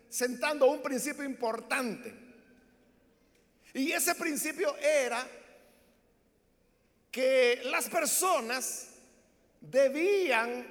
sentando 0.09 0.67
un 0.67 0.83
principio 0.83 1.25
importante. 1.25 2.15
Y 3.75 3.93
ese 3.93 4.15
principio 4.15 4.77
era 4.79 5.27
que 7.11 7.61
las 7.65 7.89
personas 7.89 8.89
debían 9.61 10.67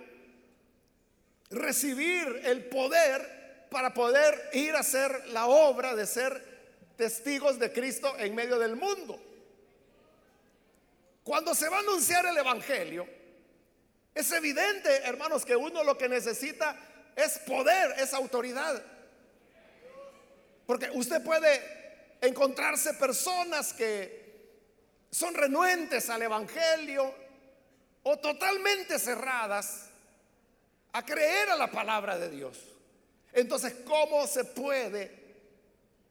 recibir 1.49 2.41
el 2.43 2.65
poder 2.65 3.67
para 3.69 3.93
poder 3.93 4.49
ir 4.53 4.75
a 4.75 4.79
hacer 4.79 5.27
la 5.29 5.47
obra 5.47 5.95
de 5.95 6.05
ser 6.05 6.57
testigos 6.97 7.59
de 7.59 7.71
Cristo 7.71 8.13
en 8.17 8.35
medio 8.35 8.59
del 8.59 8.75
mundo. 8.75 9.26
Cuando 11.27 11.53
se 11.53 11.67
va 11.67 11.75
a 11.75 11.79
anunciar 11.81 12.25
el 12.25 12.37
Evangelio, 12.37 13.05
es 14.15 14.31
evidente, 14.31 14.89
hermanos, 15.03 15.43
que 15.43 15.57
uno 15.57 15.83
lo 15.83 15.97
que 15.97 16.07
necesita 16.07 16.73
es 17.17 17.39
poder, 17.39 17.99
es 17.99 18.13
autoridad. 18.13 18.81
Porque 20.65 20.89
usted 20.93 21.21
puede 21.21 22.15
encontrarse 22.21 22.93
personas 22.93 23.73
que 23.73 24.55
son 25.11 25.33
renuentes 25.33 26.09
al 26.09 26.21
Evangelio 26.21 27.13
o 28.03 28.17
totalmente 28.19 28.97
cerradas 28.97 29.89
a 30.93 31.03
creer 31.03 31.49
a 31.49 31.57
la 31.57 31.69
palabra 31.69 32.17
de 32.17 32.29
Dios. 32.29 32.57
Entonces, 33.33 33.75
¿cómo 33.85 34.25
se 34.27 34.45
puede 34.45 35.11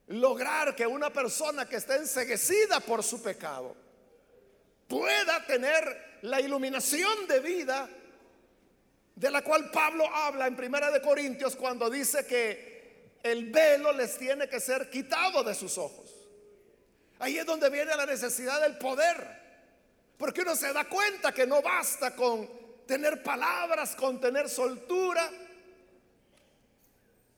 lograr 0.09 0.77
que 0.77 0.87
una 0.87 1.11
persona 1.11 1.67
que 1.67 1.77
está 1.77 1.97
enseguecida 1.97 2.81
por 2.81 3.03
su 3.03 3.23
pecado, 3.23 3.86
pueda 4.89 5.45
tener 5.47 6.19
la 6.23 6.41
iluminación 6.41 7.27
de 7.27 7.41
vida 7.41 7.89
de 9.15 9.31
la 9.31 9.43
cual 9.43 9.71
Pablo 9.71 10.07
habla 10.15 10.47
en 10.47 10.57
Primera 10.57 10.91
de 10.91 11.01
Corintios 11.01 11.57
cuando 11.57 11.89
dice 11.89 12.27
que 12.27 13.19
el 13.23 13.51
velo 13.51 13.93
les 13.93 14.19
tiene 14.19 14.49
que 14.49 14.61
ser 14.61 14.91
quitado 14.91 15.43
de 15.43 15.55
sus 15.55 15.79
ojos. 15.79 16.11
Ahí 17.19 17.39
es 17.39 17.47
donde 17.47 17.71
viene 17.71 17.97
la 17.97 18.05
necesidad 18.05 18.61
del 18.61 18.77
poder. 18.77 19.45
Porque 20.19 20.43
uno 20.43 20.55
se 20.55 20.73
da 20.73 20.85
cuenta 20.85 21.33
que 21.33 21.47
no 21.47 21.63
basta 21.63 22.15
con 22.15 22.49
tener 22.87 23.23
palabras, 23.23 23.97
con 23.97 24.21
tener 24.21 24.49
soltura. 24.49 25.31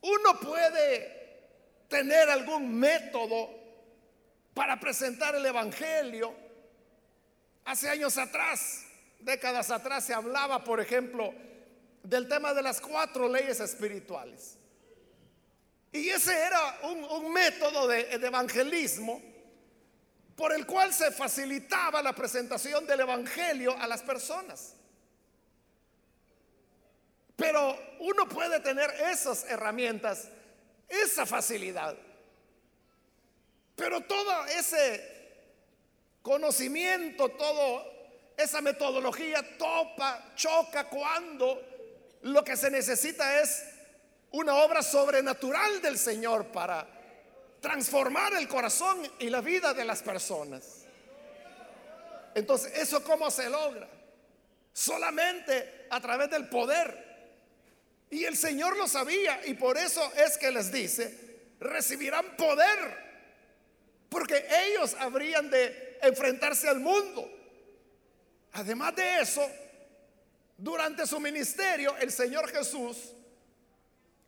Uno 0.00 0.40
puede 0.40 1.18
tener 1.88 2.28
algún 2.28 2.76
método 2.78 3.50
para 4.52 4.78
presentar 4.78 5.36
el 5.36 5.46
Evangelio 5.46 6.47
Hace 7.68 7.90
años 7.90 8.16
atrás, 8.16 8.86
décadas 9.20 9.70
atrás, 9.70 10.02
se 10.02 10.14
hablaba, 10.14 10.64
por 10.64 10.80
ejemplo, 10.80 11.34
del 12.02 12.26
tema 12.26 12.54
de 12.54 12.62
las 12.62 12.80
cuatro 12.80 13.28
leyes 13.28 13.60
espirituales. 13.60 14.56
Y 15.92 16.08
ese 16.08 16.34
era 16.34 16.78
un, 16.84 17.30
método 17.30 17.86
de, 17.86 18.04
de 18.18 18.26
evangelismo 18.26 19.20
por 20.34 20.54
el 20.54 20.64
cual 20.64 20.94
se 20.94 21.10
facilitaba 21.10 22.00
la 22.00 22.14
presentación 22.14 22.86
del 22.86 23.00
Evangelio 23.00 23.76
a 23.78 23.86
las 23.86 24.02
personas. 24.02 24.74
Pero 27.36 27.78
uno 28.00 28.26
puede 28.30 28.60
tener 28.60 28.88
esas 29.10 29.44
herramientas, 29.44 30.30
esa 30.88 31.26
facilidad. 31.26 31.98
Pero 33.76 34.00
todo 34.00 34.46
ese 34.46 35.17
conocimiento, 36.22 37.28
toda 37.30 37.84
esa 38.36 38.60
metodología 38.60 39.58
topa, 39.58 40.32
choca 40.36 40.88
cuando 40.88 41.60
lo 42.22 42.44
que 42.44 42.56
se 42.56 42.70
necesita 42.70 43.40
es 43.40 43.64
una 44.30 44.56
obra 44.56 44.82
sobrenatural 44.82 45.80
del 45.80 45.98
Señor 45.98 46.46
para 46.46 46.86
transformar 47.60 48.34
el 48.34 48.46
corazón 48.46 49.02
y 49.18 49.30
la 49.30 49.40
vida 49.40 49.74
de 49.74 49.84
las 49.84 50.02
personas. 50.02 50.84
Entonces, 52.34 52.72
¿eso 52.76 53.02
cómo 53.02 53.30
se 53.30 53.48
logra? 53.48 53.88
Solamente 54.72 55.86
a 55.90 56.00
través 56.00 56.30
del 56.30 56.48
poder. 56.48 57.06
Y 58.10 58.24
el 58.24 58.36
Señor 58.36 58.76
lo 58.76 58.86
sabía 58.86 59.40
y 59.46 59.54
por 59.54 59.76
eso 59.76 60.12
es 60.14 60.38
que 60.38 60.50
les 60.50 60.70
dice, 60.72 61.12
recibirán 61.58 62.36
poder, 62.36 63.07
porque 64.08 64.46
ellos 64.66 64.96
habrían 64.98 65.50
de 65.50 65.98
enfrentarse 66.02 66.68
al 66.68 66.80
mundo. 66.80 67.30
Además 68.52 68.96
de 68.96 69.20
eso, 69.20 69.48
durante 70.56 71.06
su 71.06 71.20
ministerio, 71.20 71.96
el 71.98 72.10
Señor 72.10 72.50
Jesús 72.50 73.12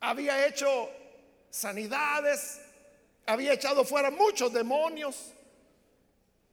había 0.00 0.46
hecho 0.46 0.90
sanidades, 1.50 2.60
había 3.26 3.52
echado 3.52 3.84
fuera 3.84 4.10
muchos 4.10 4.52
demonios. 4.52 5.32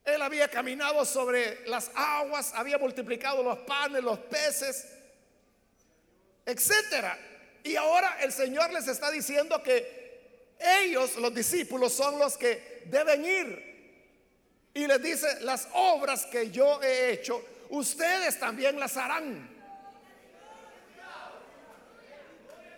Él 0.06 0.22
había 0.22 0.48
caminado 0.48 1.04
sobre 1.06 1.68
las 1.68 1.92
aguas, 1.94 2.54
había 2.56 2.78
multiplicado 2.78 3.44
los 3.44 3.60
panes, 3.60 4.04
los 4.04 4.20
peces, 4.20 4.88
etcétera. 6.46 7.20
Y 7.64 7.76
ahora 7.76 8.18
el 8.22 8.32
Señor 8.32 8.72
les 8.72 8.88
está 8.88 9.12
diciendo 9.12 9.62
que 9.62 9.97
ellos, 10.60 11.16
los 11.18 11.34
discípulos, 11.34 11.94
son 11.94 12.18
los 12.20 12.38
que 12.38 12.84
deben 12.86 13.26
ir. 13.26 13.68
Y 14.74 14.86
les 14.86 15.02
dice, 15.02 15.42
las 15.42 15.68
obras 15.74 16.26
que 16.28 16.52
yo 16.52 16.82
he 16.84 17.12
hecho, 17.12 17.44
ustedes 17.70 18.40
también 18.40 18.80
las 18.80 18.96
harán. 18.98 19.58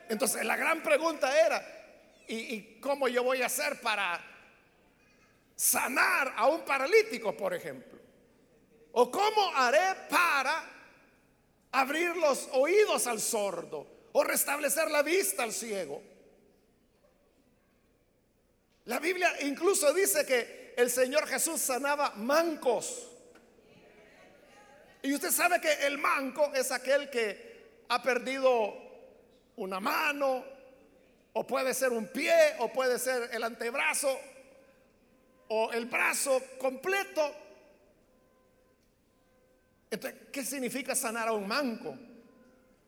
Entonces 0.09 0.43
la 0.43 0.57
gran 0.57 0.81
pregunta 0.81 1.39
era, 1.45 1.63
¿y, 2.27 2.79
cómo 2.79 3.07
yo 3.07 3.23
voy 3.23 3.43
a 3.43 3.45
hacer 3.45 3.79
para 3.79 4.19
sanar 5.55 6.33
a 6.35 6.47
un 6.47 6.61
paralítico, 6.61 7.37
por 7.37 7.53
ejemplo? 7.53 7.99
¿O 8.91 9.11
cómo 9.11 9.55
haré 9.55 10.07
para 10.09 10.63
abrir 11.71 12.15
los 12.15 12.49
oídos 12.53 13.05
al 13.05 13.21
sordo? 13.21 13.85
¿O 14.11 14.23
restablecer 14.23 14.89
la 14.89 15.03
vista 15.03 15.43
al 15.43 15.53
ciego? 15.53 16.01
La 18.89 18.97
Biblia 18.97 19.31
incluso 19.41 19.93
dice 19.93 20.25
que 20.25 20.73
el 20.75 20.89
Señor 20.89 21.27
Jesús 21.27 21.61
sanaba 21.61 22.13
mancos. 22.15 23.07
Y 25.03 25.13
usted 25.13 25.29
sabe 25.29 25.61
que 25.61 25.85
el 25.85 25.99
manco 25.99 26.51
es 26.55 26.71
aquel 26.71 27.07
que 27.11 27.83
ha 27.87 28.01
perdido 28.01 28.73
una 29.57 29.79
mano, 29.79 30.43
o 31.33 31.45
puede 31.45 31.75
ser 31.75 31.91
un 31.91 32.07
pie, 32.07 32.55
o 32.57 32.73
puede 32.73 32.97
ser 32.97 33.29
el 33.31 33.43
antebrazo, 33.43 34.19
o 35.49 35.71
el 35.71 35.85
brazo 35.85 36.41
completo. 36.57 37.31
Entonces, 39.91 40.19
¿qué 40.33 40.43
significa 40.43 40.95
sanar 40.95 41.27
a 41.27 41.33
un 41.33 41.47
manco? 41.47 41.95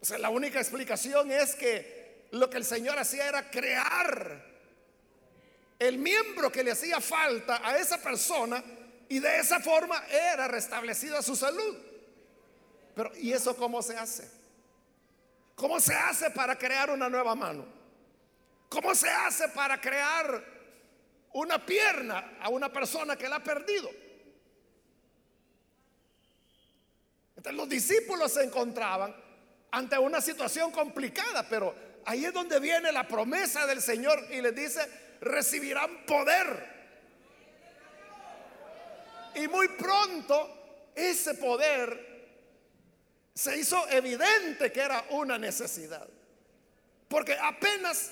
O 0.02 0.04
sea, 0.04 0.17
la 0.17 0.32
única 0.32 0.60
explicación 0.60 1.32
es 1.32 1.54
que 1.54 2.25
lo 2.32 2.49
que 2.49 2.58
el 2.58 2.65
Señor 2.65 2.97
hacía 2.97 3.28
era 3.28 3.52
crear 3.52 4.50
el 5.82 5.98
miembro 5.98 6.52
que 6.52 6.63
le 6.63 6.74
hacía 6.74 7.02
falta 7.02 7.60
a 7.67 7.76
esa 7.76 7.98
persona 7.98 8.63
y 9.10 9.17
de 9.17 9.39
esa 9.39 9.60
forma 9.60 10.04
era 10.08 10.48
restablecida 10.48 11.24
su 11.24 11.36
salud. 11.36 11.76
Pero 12.94 13.12
¿y 13.17 13.34
eso 13.34 13.58
cómo 13.58 13.82
se 13.82 13.98
hace? 13.98 14.30
¿Cómo 15.56 15.80
se 15.80 15.96
hace 15.96 16.30
para 16.30 16.56
crear 16.56 16.91
una 16.91 17.10
nueva 17.10 17.34
mano? 17.34 17.65
¿Cómo 18.70 18.94
se 18.94 19.10
hace 19.10 19.50
para 19.50 19.82
crear 19.82 20.46
una 21.34 21.65
pierna 21.65 22.38
a 22.39 22.50
una 22.50 22.72
persona 22.72 23.15
que 23.15 23.28
la 23.28 23.38
ha 23.38 23.44
perdido? 23.44 23.89
Entonces 27.36 27.58
los 27.58 27.67
discípulos 27.67 28.32
se 28.34 28.44
encontraban 28.44 29.15
ante 29.72 29.98
una 29.98 30.22
situación 30.22 30.72
complicada, 30.72 31.50
pero 31.50 31.74
ahí 32.06 32.24
es 32.24 32.34
donde 32.34 32.60
viene 32.60 32.91
la 32.91 33.08
promesa 33.08 33.65
del 33.65 33.82
Señor 33.82 34.24
y 34.30 34.41
les 34.41 34.54
dice, 34.54 35.11
recibirán 35.21 36.05
poder. 36.05 36.71
Y 39.36 39.47
muy 39.47 39.69
pronto 39.69 40.89
ese 40.93 41.36
poder 41.36 42.12
se 43.34 43.57
hizo 43.57 43.88
evidente 43.89 44.71
que 44.71 44.81
era 44.81 45.05
una 45.12 45.38
necesidad. 45.38 46.07
Porque 47.07 47.38
apenas, 47.39 48.12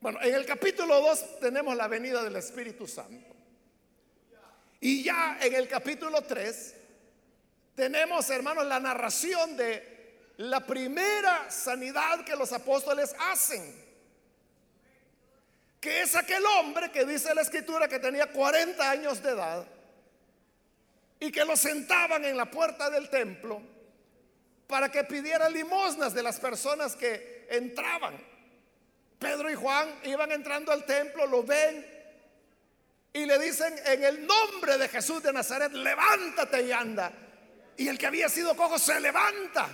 bueno, 0.00 0.20
en 0.20 0.34
el 0.34 0.44
capítulo 0.44 1.00
2 1.00 1.40
tenemos 1.40 1.76
la 1.76 1.88
venida 1.88 2.22
del 2.22 2.36
Espíritu 2.36 2.86
Santo. 2.86 3.34
Y 4.80 5.02
ya 5.02 5.38
en 5.40 5.54
el 5.54 5.68
capítulo 5.68 6.22
3 6.22 6.74
tenemos, 7.74 8.28
hermanos, 8.30 8.66
la 8.66 8.80
narración 8.80 9.56
de 9.56 10.32
la 10.38 10.66
primera 10.66 11.50
sanidad 11.50 12.24
que 12.24 12.36
los 12.36 12.52
apóstoles 12.52 13.14
hacen. 13.18 13.85
Que 15.86 16.02
es 16.02 16.16
aquel 16.16 16.44
hombre 16.44 16.90
que 16.90 17.04
dice 17.04 17.32
la 17.32 17.42
escritura 17.42 17.86
que 17.86 18.00
tenía 18.00 18.26
40 18.26 18.90
años 18.90 19.22
de 19.22 19.30
edad 19.30 19.64
y 21.20 21.30
que 21.30 21.44
lo 21.44 21.56
sentaban 21.56 22.24
en 22.24 22.36
la 22.36 22.50
puerta 22.50 22.90
del 22.90 23.08
templo 23.08 23.62
para 24.66 24.90
que 24.90 25.04
pidiera 25.04 25.48
limosnas 25.48 26.12
de 26.12 26.24
las 26.24 26.40
personas 26.40 26.96
que 26.96 27.46
entraban. 27.50 28.18
Pedro 29.20 29.48
y 29.48 29.54
Juan 29.54 29.88
iban 30.02 30.32
entrando 30.32 30.72
al 30.72 30.84
templo, 30.84 31.24
lo 31.24 31.44
ven 31.44 31.86
y 33.12 33.24
le 33.24 33.38
dicen, 33.38 33.72
en 33.84 34.02
el 34.02 34.26
nombre 34.26 34.78
de 34.78 34.88
Jesús 34.88 35.22
de 35.22 35.32
Nazaret, 35.32 35.70
levántate 35.70 36.62
y 36.62 36.72
anda. 36.72 37.12
Y 37.76 37.86
el 37.86 37.96
que 37.96 38.08
había 38.08 38.28
sido 38.28 38.56
cojo 38.56 38.76
se 38.76 38.98
levanta. 38.98 39.68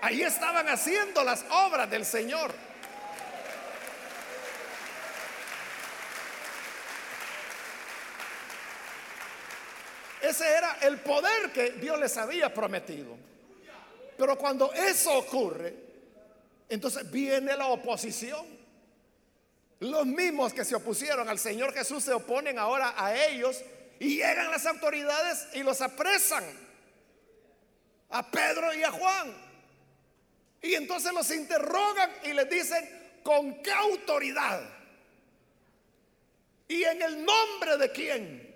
Ahí 0.00 0.22
estaban 0.22 0.70
haciendo 0.70 1.22
las 1.22 1.44
obras 1.50 1.90
del 1.90 2.06
Señor. 2.06 2.72
Ese 10.24 10.48
era 10.48 10.78
el 10.82 10.98
poder 11.00 11.52
que 11.52 11.72
Dios 11.72 11.98
les 11.98 12.16
había 12.16 12.52
prometido. 12.52 13.16
Pero 14.16 14.38
cuando 14.38 14.72
eso 14.72 15.12
ocurre, 15.18 15.74
entonces 16.68 17.10
viene 17.10 17.56
la 17.56 17.66
oposición. 17.66 18.46
Los 19.80 20.06
mismos 20.06 20.54
que 20.54 20.64
se 20.64 20.74
opusieron 20.74 21.28
al 21.28 21.38
Señor 21.38 21.74
Jesús 21.74 22.04
se 22.04 22.12
oponen 22.12 22.58
ahora 22.58 22.94
a 22.96 23.14
ellos 23.26 23.62
y 23.98 24.16
llegan 24.16 24.50
las 24.50 24.64
autoridades 24.66 25.48
y 25.52 25.62
los 25.62 25.80
apresan. 25.80 26.44
A 28.10 28.30
Pedro 28.30 28.72
y 28.72 28.82
a 28.82 28.92
Juan. 28.92 29.34
Y 30.62 30.74
entonces 30.74 31.12
los 31.12 31.30
interrogan 31.30 32.10
y 32.22 32.32
les 32.32 32.48
dicen, 32.48 33.20
¿con 33.22 33.62
qué 33.62 33.72
autoridad? 33.72 34.62
¿Y 36.68 36.82
en 36.84 37.02
el 37.02 37.24
nombre 37.24 37.76
de 37.76 37.92
quién? 37.92 38.53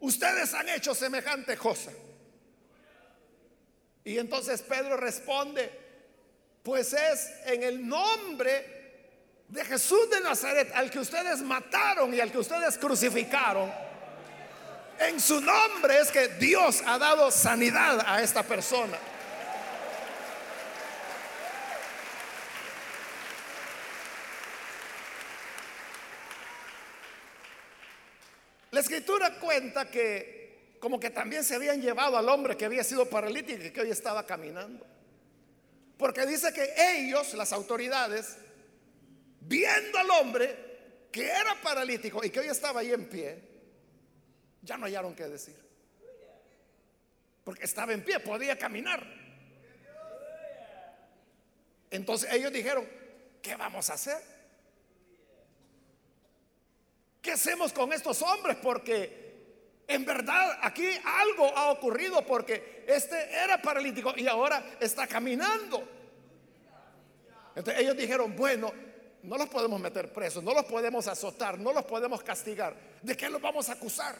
Ustedes 0.00 0.54
han 0.54 0.68
hecho 0.68 0.94
semejante 0.94 1.56
cosa. 1.56 1.92
Y 4.04 4.18
entonces 4.18 4.62
Pedro 4.62 4.96
responde, 4.96 5.70
pues 6.62 6.92
es 6.92 7.32
en 7.46 7.62
el 7.62 7.86
nombre 7.86 8.76
de 9.48 9.64
Jesús 9.64 10.10
de 10.10 10.20
Nazaret, 10.20 10.70
al 10.74 10.90
que 10.90 10.98
ustedes 10.98 11.40
mataron 11.40 12.12
y 12.14 12.20
al 12.20 12.30
que 12.30 12.38
ustedes 12.38 12.78
crucificaron. 12.78 13.72
En 14.98 15.20
su 15.20 15.40
nombre 15.40 16.00
es 16.00 16.10
que 16.10 16.28
Dios 16.28 16.82
ha 16.86 16.98
dado 16.98 17.30
sanidad 17.30 18.02
a 18.06 18.22
esta 18.22 18.42
persona. 18.42 18.96
La 28.76 28.82
escritura 28.82 29.38
cuenta 29.40 29.90
que 29.90 30.76
como 30.80 31.00
que 31.00 31.08
también 31.08 31.42
se 31.42 31.54
habían 31.54 31.80
llevado 31.80 32.18
al 32.18 32.28
hombre 32.28 32.58
que 32.58 32.66
había 32.66 32.84
sido 32.84 33.08
paralítico 33.08 33.64
y 33.64 33.70
que 33.70 33.80
hoy 33.80 33.90
estaba 33.90 34.26
caminando. 34.26 34.86
Porque 35.96 36.26
dice 36.26 36.52
que 36.52 36.74
ellos, 36.76 37.32
las 37.32 37.54
autoridades, 37.54 38.36
viendo 39.40 39.96
al 39.96 40.10
hombre 40.10 41.08
que 41.10 41.24
era 41.26 41.58
paralítico 41.62 42.22
y 42.22 42.28
que 42.28 42.40
hoy 42.40 42.48
estaba 42.48 42.80
ahí 42.80 42.92
en 42.92 43.08
pie, 43.08 43.42
ya 44.60 44.76
no 44.76 44.84
hallaron 44.84 45.14
qué 45.14 45.26
decir. 45.26 45.56
Porque 47.44 47.64
estaba 47.64 47.94
en 47.94 48.04
pie, 48.04 48.20
podía 48.20 48.58
caminar. 48.58 49.02
Entonces 51.90 52.30
ellos 52.30 52.52
dijeron, 52.52 52.86
¿qué 53.40 53.56
vamos 53.56 53.88
a 53.88 53.94
hacer? 53.94 54.35
¿Qué 57.26 57.32
hacemos 57.32 57.72
con 57.72 57.92
estos 57.92 58.22
hombres? 58.22 58.56
Porque 58.62 59.82
en 59.88 60.04
verdad 60.04 60.60
aquí 60.62 60.86
algo 61.04 61.48
ha 61.58 61.72
ocurrido 61.72 62.24
porque 62.24 62.84
este 62.86 63.16
era 63.32 63.60
paralítico 63.60 64.14
y 64.16 64.28
ahora 64.28 64.76
está 64.78 65.08
caminando. 65.08 65.82
Entonces 67.56 67.82
ellos 67.82 67.96
dijeron, 67.96 68.36
bueno, 68.36 68.72
no 69.24 69.36
los 69.36 69.48
podemos 69.48 69.80
meter 69.80 70.12
presos, 70.12 70.44
no 70.44 70.54
los 70.54 70.66
podemos 70.66 71.08
azotar, 71.08 71.58
no 71.58 71.72
los 71.72 71.84
podemos 71.84 72.22
castigar. 72.22 72.76
¿De 73.02 73.16
qué 73.16 73.28
los 73.28 73.42
vamos 73.42 73.68
a 73.70 73.72
acusar? 73.72 74.14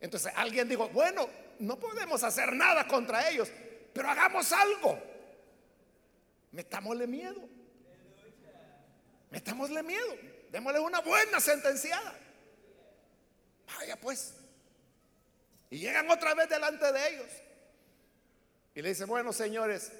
Entonces 0.00 0.32
alguien 0.34 0.70
dijo, 0.70 0.88
bueno, 0.88 1.28
no 1.58 1.78
podemos 1.78 2.22
hacer 2.24 2.54
nada 2.54 2.88
contra 2.88 3.28
ellos, 3.28 3.50
pero 3.92 4.08
hagamos 4.08 4.50
algo. 4.52 4.98
Metámosle 6.50 7.06
miedo. 7.06 7.46
Metámosle 9.28 9.82
miedo. 9.82 10.37
Démosle 10.50 10.80
una 10.80 11.00
buena 11.00 11.40
sentenciada. 11.40 12.18
Vaya 13.66 13.96
pues. 13.96 14.34
Y 15.70 15.78
llegan 15.78 16.10
otra 16.10 16.34
vez 16.34 16.48
delante 16.48 16.90
de 16.92 17.08
ellos. 17.08 17.30
Y 18.74 18.82
le 18.82 18.90
dicen, 18.90 19.08
bueno, 19.08 19.32
señores, 19.32 19.92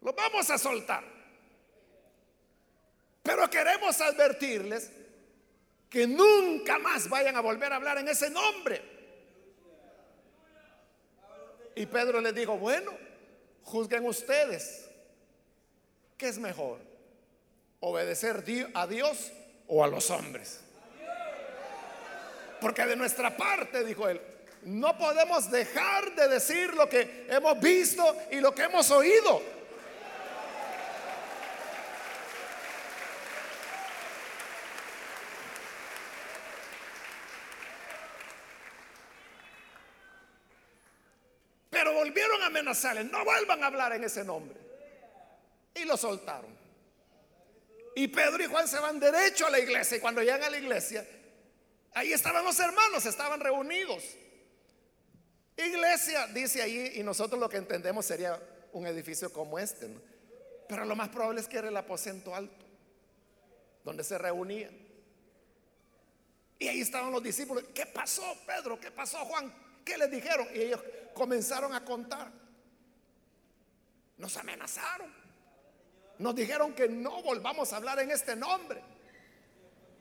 los 0.00 0.14
vamos 0.14 0.50
a 0.50 0.58
soltar. 0.58 1.04
Pero 3.22 3.48
queremos 3.48 4.00
advertirles 4.00 4.90
que 5.88 6.06
nunca 6.06 6.78
más 6.78 7.08
vayan 7.08 7.36
a 7.36 7.40
volver 7.40 7.72
a 7.72 7.76
hablar 7.76 7.98
en 7.98 8.08
ese 8.08 8.30
nombre. 8.30 8.82
Y 11.74 11.86
Pedro 11.86 12.20
les 12.20 12.34
dijo, 12.34 12.58
bueno, 12.58 12.92
juzguen 13.62 14.06
ustedes. 14.06 14.88
¿Qué 16.16 16.28
es 16.28 16.38
mejor? 16.38 16.80
¿Obedecer 17.80 18.42
a 18.74 18.86
Dios 18.86 19.32
o 19.68 19.82
a 19.84 19.86
los 19.86 20.10
hombres? 20.10 20.60
Porque 22.60 22.86
de 22.86 22.96
nuestra 22.96 23.36
parte, 23.36 23.84
dijo 23.84 24.08
él, 24.08 24.20
no 24.62 24.96
podemos 24.96 25.50
dejar 25.50 26.14
de 26.14 26.28
decir 26.28 26.72
lo 26.74 26.88
que 26.88 27.26
hemos 27.28 27.58
visto 27.58 28.16
y 28.30 28.40
lo 28.40 28.54
que 28.54 28.62
hemos 28.62 28.90
oído. 28.92 29.42
Pero 41.70 41.94
volvieron 41.94 42.42
a 42.42 42.46
amenazarle, 42.46 43.02
no 43.02 43.24
vuelvan 43.24 43.64
a 43.64 43.66
hablar 43.66 43.92
en 43.94 44.04
ese 44.04 44.22
nombre. 44.22 44.56
Y 45.74 45.84
lo 45.84 45.96
soltaron. 45.96 46.61
Y 47.94 48.08
Pedro 48.08 48.42
y 48.42 48.46
Juan 48.46 48.66
se 48.66 48.78
van 48.78 48.98
derecho 48.98 49.46
a 49.46 49.50
la 49.50 49.58
iglesia. 49.58 49.96
Y 49.96 50.00
cuando 50.00 50.22
llegan 50.22 50.42
a 50.42 50.50
la 50.50 50.58
iglesia, 50.58 51.06
Ahí 51.94 52.12
estaban 52.12 52.44
los 52.44 52.58
hermanos, 52.58 53.04
estaban 53.04 53.40
reunidos. 53.40 54.02
Iglesia, 55.56 56.26
dice 56.28 56.62
ahí, 56.62 56.92
y 56.96 57.02
nosotros 57.02 57.38
lo 57.38 57.48
que 57.48 57.58
entendemos 57.58 58.06
sería 58.06 58.40
un 58.72 58.86
edificio 58.86 59.30
como 59.30 59.58
este. 59.58 59.88
Pero 60.68 60.86
lo 60.86 60.96
más 60.96 61.10
probable 61.10 61.40
es 61.40 61.48
que 61.48 61.58
era 61.58 61.68
el 61.68 61.76
aposento 61.76 62.34
alto, 62.34 62.64
donde 63.84 64.04
se 64.04 64.16
reunían. 64.16 64.74
Y 66.58 66.68
ahí 66.68 66.80
estaban 66.80 67.12
los 67.12 67.22
discípulos. 67.22 67.64
¿Qué 67.74 67.84
pasó, 67.84 68.24
Pedro? 68.46 68.80
¿Qué 68.80 68.90
pasó, 68.90 69.18
Juan? 69.26 69.52
¿Qué 69.84 69.98
les 69.98 70.10
dijeron? 70.10 70.48
Y 70.54 70.60
ellos 70.60 70.80
comenzaron 71.12 71.74
a 71.74 71.84
contar. 71.84 72.32
Nos 74.16 74.34
amenazaron. 74.38 75.21
Nos 76.22 76.36
dijeron 76.36 76.72
que 76.72 76.88
no 76.88 77.20
volvamos 77.22 77.72
a 77.72 77.76
hablar 77.78 77.98
en 77.98 78.12
este 78.12 78.36
nombre. 78.36 78.80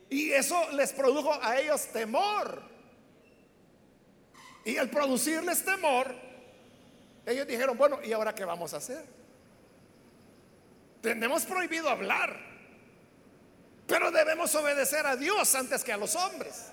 Y 0.07 0.31
eso 0.31 0.69
les 0.73 0.93
produjo 0.93 1.33
a 1.41 1.59
ellos 1.59 1.87
temor. 1.87 2.61
Y 4.63 4.77
al 4.77 4.91
producirles 4.91 5.65
temor, 5.65 6.13
ellos 7.25 7.47
dijeron, 7.47 7.75
bueno, 7.75 7.99
¿y 8.03 8.13
ahora 8.13 8.35
qué 8.35 8.45
vamos 8.45 8.71
a 8.75 8.77
hacer? 8.77 9.03
Tenemos 11.01 11.43
prohibido 11.45 11.89
hablar, 11.89 12.39
pero 13.87 14.11
debemos 14.11 14.53
obedecer 14.53 15.07
a 15.07 15.15
Dios 15.15 15.55
antes 15.55 15.83
que 15.83 15.91
a 15.91 15.97
los 15.97 16.15
hombres. 16.15 16.67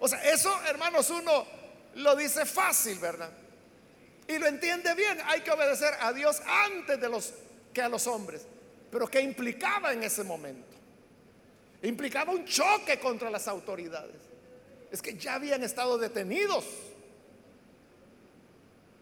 O 0.00 0.08
sea, 0.08 0.20
eso, 0.24 0.52
hermanos, 0.66 1.10
uno 1.10 1.46
lo 1.94 2.16
dice 2.16 2.44
fácil, 2.44 2.98
¿verdad? 2.98 3.30
Y 4.26 4.36
lo 4.38 4.48
entiende 4.48 4.92
bien, 4.94 5.20
hay 5.26 5.42
que 5.42 5.52
obedecer 5.52 5.94
a 6.00 6.12
Dios 6.12 6.42
antes 6.44 7.00
de 7.00 7.08
los 7.08 7.34
que 7.72 7.80
a 7.80 7.88
los 7.88 8.08
hombres. 8.08 8.48
Pero 8.94 9.08
¿qué 9.08 9.20
implicaba 9.20 9.92
en 9.92 10.04
ese 10.04 10.22
momento? 10.22 10.76
Implicaba 11.82 12.30
un 12.30 12.44
choque 12.44 13.00
contra 13.00 13.28
las 13.28 13.48
autoridades. 13.48 14.14
Es 14.88 15.02
que 15.02 15.18
ya 15.18 15.34
habían 15.34 15.64
estado 15.64 15.98
detenidos. 15.98 16.64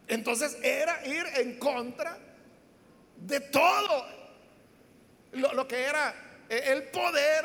Entonces 0.09 0.57
era 0.63 1.07
ir 1.07 1.27
en 1.35 1.59
contra 1.59 2.19
de 3.19 3.41
todo 3.41 4.07
lo, 5.33 5.69
que 5.69 5.83
era 5.83 6.47
el 6.49 6.85
poder 6.85 7.45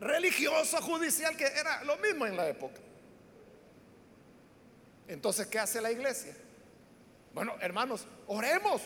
religioso, 0.00 0.82
judicial, 0.82 1.36
que 1.36 1.46
era 1.46 1.84
lo 1.84 1.98
mismo 1.98 2.26
en 2.26 2.36
la 2.36 2.48
época. 2.48 2.80
Entonces, 5.06 5.46
¿qué 5.46 5.60
hace 5.60 5.80
la 5.80 5.92
iglesia? 5.92 6.36
Bueno, 7.32 7.54
hermanos, 7.60 8.08
oremos. 8.26 8.82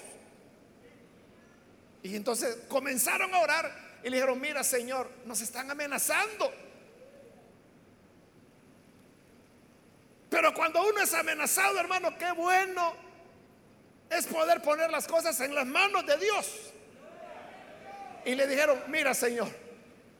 Y 2.02 2.16
entonces 2.16 2.56
comenzaron 2.68 3.34
a 3.34 3.40
orar 3.40 4.00
y 4.02 4.08
le 4.08 4.16
dijeron, 4.16 4.40
mira 4.40 4.64
Señor, 4.64 5.10
nos 5.26 5.40
están 5.40 5.70
amenazando. 5.70 6.52
Pero 10.30 10.54
cuando 10.54 10.82
uno 10.82 11.02
es 11.02 11.12
amenazado, 11.12 11.78
hermano, 11.78 12.16
qué 12.16 12.32
bueno 12.32 13.10
es 14.10 14.26
poder 14.26 14.60
poner 14.60 14.90
las 14.90 15.06
cosas 15.06 15.38
en 15.40 15.54
las 15.54 15.66
manos 15.66 16.04
de 16.04 16.16
Dios. 16.16 16.72
Y 18.24 18.34
le 18.34 18.46
dijeron, 18.46 18.82
mira 18.88 19.14
Señor, 19.14 19.48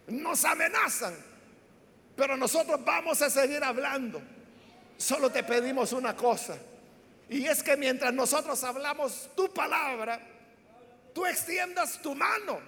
nos 0.07 0.45
amenazan, 0.45 1.15
pero 2.17 2.37
nosotros 2.37 2.85
vamos 2.85 3.21
a 3.21 3.29
seguir 3.29 3.63
hablando. 3.63 4.23
Solo 4.97 5.31
te 5.31 5.43
pedimos 5.43 5.93
una 5.93 6.15
cosa. 6.15 6.57
Y 7.29 7.47
es 7.47 7.63
que 7.63 7.77
mientras 7.77 8.13
nosotros 8.13 8.63
hablamos 8.65 9.31
tu 9.37 9.53
palabra, 9.53 10.21
tú 11.13 11.27
extiendas 11.27 12.01
tu 12.03 12.15
mano 12.15 12.61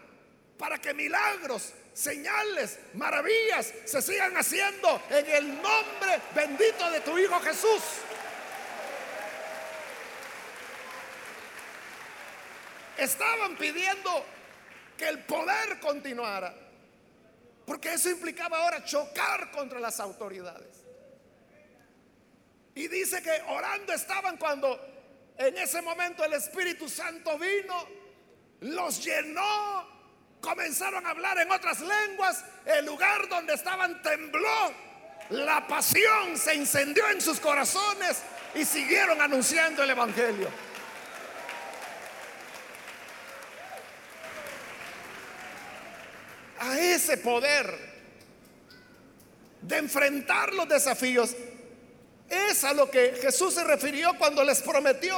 para 0.59 0.79
que 0.79 0.95
milagros, 0.95 1.73
señales, 1.93 2.79
maravillas 2.95 3.73
se 3.85 4.01
sigan 4.01 4.37
haciendo 4.37 5.03
en 5.11 5.27
el 5.27 5.63
nombre 5.63 6.21
bendito 6.35 6.91
de 6.91 7.01
tu 7.01 7.19
Hijo 7.19 7.41
Jesús. 7.41 7.83
Estaban 12.97 13.57
pidiendo 13.57 14.25
que 14.97 15.09
el 15.09 15.25
poder 15.25 15.81
continuara, 15.81 16.55
porque 17.67 17.95
eso 17.95 18.11
implicaba 18.11 18.59
ahora 18.59 18.85
chocar 18.85 19.51
contra 19.51 19.81
las 19.81 19.99
autoridades. 19.99 20.83
Y 22.75 22.89
dice 22.89 23.23
que 23.23 23.43
orando 23.49 23.93
estaban 23.93 24.37
cuando 24.37 24.81
en 25.37 25.57
ese 25.59 25.83
momento 25.83 26.25
el 26.25 26.35
Espíritu 26.35 26.89
Santo 26.89 27.39
vino, 27.39 28.02
los 28.63 29.05
llenó. 29.05 29.87
Comenzaron 30.41 31.07
a 31.07 31.11
hablar 31.11 31.39
en 31.39 31.51
otras 31.51 31.81
lenguas, 31.81 32.45
el 32.67 32.85
lugar 32.85 33.29
donde 33.29 33.55
estaban 33.55 34.03
tembló, 34.03 34.73
la 35.31 35.67
pasión 35.67 36.37
se 36.37 36.55
incendió 36.55 37.09
en 37.11 37.21
sus 37.21 37.39
corazones 37.39 38.23
y 38.55 38.65
siguieron 38.65 39.21
anunciando 39.21 39.83
el 39.83 39.91
Evangelio. 39.91 40.49
A 46.59 46.79
ese 46.79 47.19
poder 47.19 47.93
de 49.63 49.79
enfrentar 49.79 50.53
los 50.53 50.69
desafíos 50.69 51.35
es 52.29 52.65
a 52.65 52.73
lo 52.73 52.91
que 52.91 53.19
Jesús 53.23 53.55
se 53.55 53.65
refirió 53.65 54.17
cuando 54.19 54.43
les 54.43 54.61
prometió, 54.61 55.17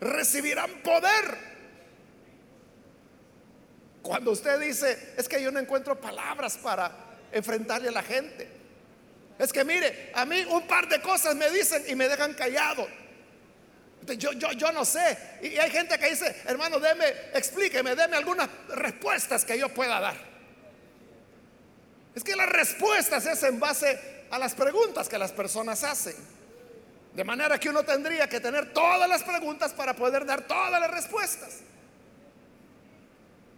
recibirán 0.00 0.70
poder 0.82 1.49
cuando 4.02 4.30
usted 4.30 4.58
dice, 4.60 5.14
es 5.16 5.28
que 5.28 5.42
yo 5.42 5.50
no 5.50 5.58
encuentro 5.58 6.00
palabras 6.00 6.56
para 6.56 6.92
enfrentarle 7.32 7.88
a 7.88 7.92
la 7.92 8.02
gente. 8.02 8.48
Es 9.38 9.52
que 9.52 9.64
mire, 9.64 10.10
a 10.14 10.24
mí 10.24 10.44
un 10.50 10.66
par 10.66 10.88
de 10.88 11.00
cosas 11.00 11.34
me 11.34 11.50
dicen 11.50 11.84
y 11.88 11.94
me 11.94 12.08
dejan 12.08 12.34
callado. 12.34 12.86
Yo, 14.06 14.32
yo, 14.32 14.52
yo 14.52 14.72
no 14.72 14.84
sé. 14.84 15.16
Y 15.42 15.56
hay 15.58 15.70
gente 15.70 15.98
que 15.98 16.10
dice, 16.10 16.42
hermano, 16.46 16.78
deme, 16.80 17.06
explíqueme, 17.34 17.94
deme 17.94 18.16
algunas 18.16 18.48
respuestas 18.68 19.44
que 19.44 19.58
yo 19.58 19.68
pueda 19.68 20.00
dar. 20.00 20.16
Es 22.14 22.24
que 22.24 22.34
las 22.34 22.48
respuestas 22.48 23.24
es 23.26 23.42
en 23.44 23.60
base 23.60 24.26
a 24.30 24.38
las 24.38 24.54
preguntas 24.54 25.08
que 25.08 25.18
las 25.18 25.32
personas 25.32 25.84
hacen. 25.84 26.16
De 27.14 27.24
manera 27.24 27.58
que 27.58 27.68
uno 27.68 27.82
tendría 27.82 28.28
que 28.28 28.40
tener 28.40 28.72
todas 28.72 29.08
las 29.08 29.22
preguntas 29.22 29.72
para 29.72 29.94
poder 29.94 30.24
dar 30.24 30.46
todas 30.46 30.80
las 30.80 30.90
respuestas. 30.90 31.58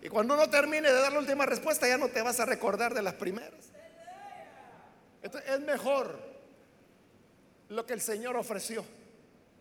Y 0.03 0.09
cuando 0.09 0.35
uno 0.35 0.51
termine 0.51 0.89
de 0.89 1.01
dar 1.01 1.13
la 1.13 1.21
última 1.21 1.47
respuesta, 1.47 1.87
ya 1.87 1.97
no 1.97 2.09
te 2.09 2.21
vas 2.23 2.41
a 2.41 2.45
recordar 2.45 2.93
de 2.93 3.03
las 3.03 3.15
primeras. 3.15 3.71
Entonces, 5.23 5.49
es 5.49 5.61
mejor 5.61 6.19
lo 7.69 7.87
que 7.87 7.93
el 7.93 8.01
Señor 8.01 8.37
ofreció. 8.37 8.85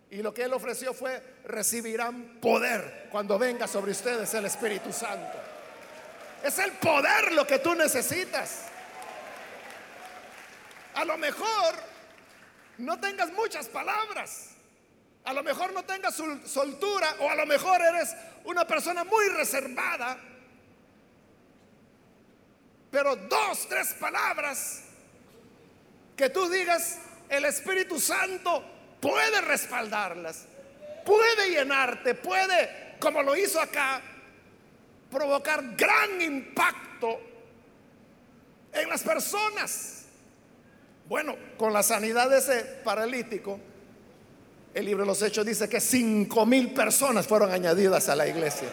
Y 0.09 0.23
lo 0.23 0.33
que 0.33 0.43
Él 0.43 0.53
ofreció 0.53 0.95
fue, 0.95 1.21
recibirán 1.45 2.39
poder 2.41 3.07
cuando 3.11 3.37
venga 3.37 3.67
sobre 3.67 3.91
ustedes 3.91 4.33
el 4.33 4.45
Espíritu 4.45 4.91
Santo. 4.91 5.37
Es 6.43 6.57
el 6.57 6.71
poder 6.71 7.33
lo 7.33 7.45
que 7.45 7.59
tú 7.59 7.75
necesitas. 7.75 8.63
A 10.95 11.05
lo 11.05 11.19
mejor 11.19 11.75
no 12.79 12.99
tengas 12.99 13.31
muchas 13.31 13.67
palabras. 13.67 14.49
A 15.23 15.33
lo 15.33 15.43
mejor 15.43 15.71
no 15.71 15.83
tengas 15.83 16.15
soltura 16.45 17.15
o 17.19 17.29
a 17.29 17.35
lo 17.35 17.45
mejor 17.45 17.79
eres 17.79 18.15
una 18.43 18.65
persona 18.65 19.03
muy 19.03 19.29
reservada. 19.29 20.17
Pero 22.91 23.15
dos, 23.15 23.67
tres 23.69 23.93
palabras 23.93 24.83
que 26.15 26.29
tú 26.29 26.49
digas, 26.49 26.99
el 27.29 27.45
Espíritu 27.45 27.99
Santo 27.99 28.63
puede 28.99 29.41
respaldarlas, 29.41 30.45
puede 31.05 31.49
llenarte, 31.49 32.13
puede, 32.15 32.97
como 32.99 33.23
lo 33.23 33.35
hizo 33.35 33.61
acá, 33.61 34.01
provocar 35.09 35.75
gran 35.75 36.21
impacto 36.21 37.19
en 38.73 38.89
las 38.89 39.01
personas. 39.01 40.03
Bueno, 41.07 41.35
con 41.57 41.71
la 41.71 41.83
sanidad 41.83 42.29
de 42.29 42.37
ese 42.39 42.61
paralítico, 42.83 43.59
el 44.73 44.85
libro 44.85 45.03
de 45.03 45.07
los 45.07 45.21
Hechos 45.21 45.45
dice 45.45 45.67
que 45.67 45.79
cinco 45.79 46.45
mil 46.45 46.73
personas 46.73 47.25
fueron 47.25 47.51
añadidas 47.51 48.09
a 48.09 48.15
la 48.15 48.27
iglesia. 48.27 48.69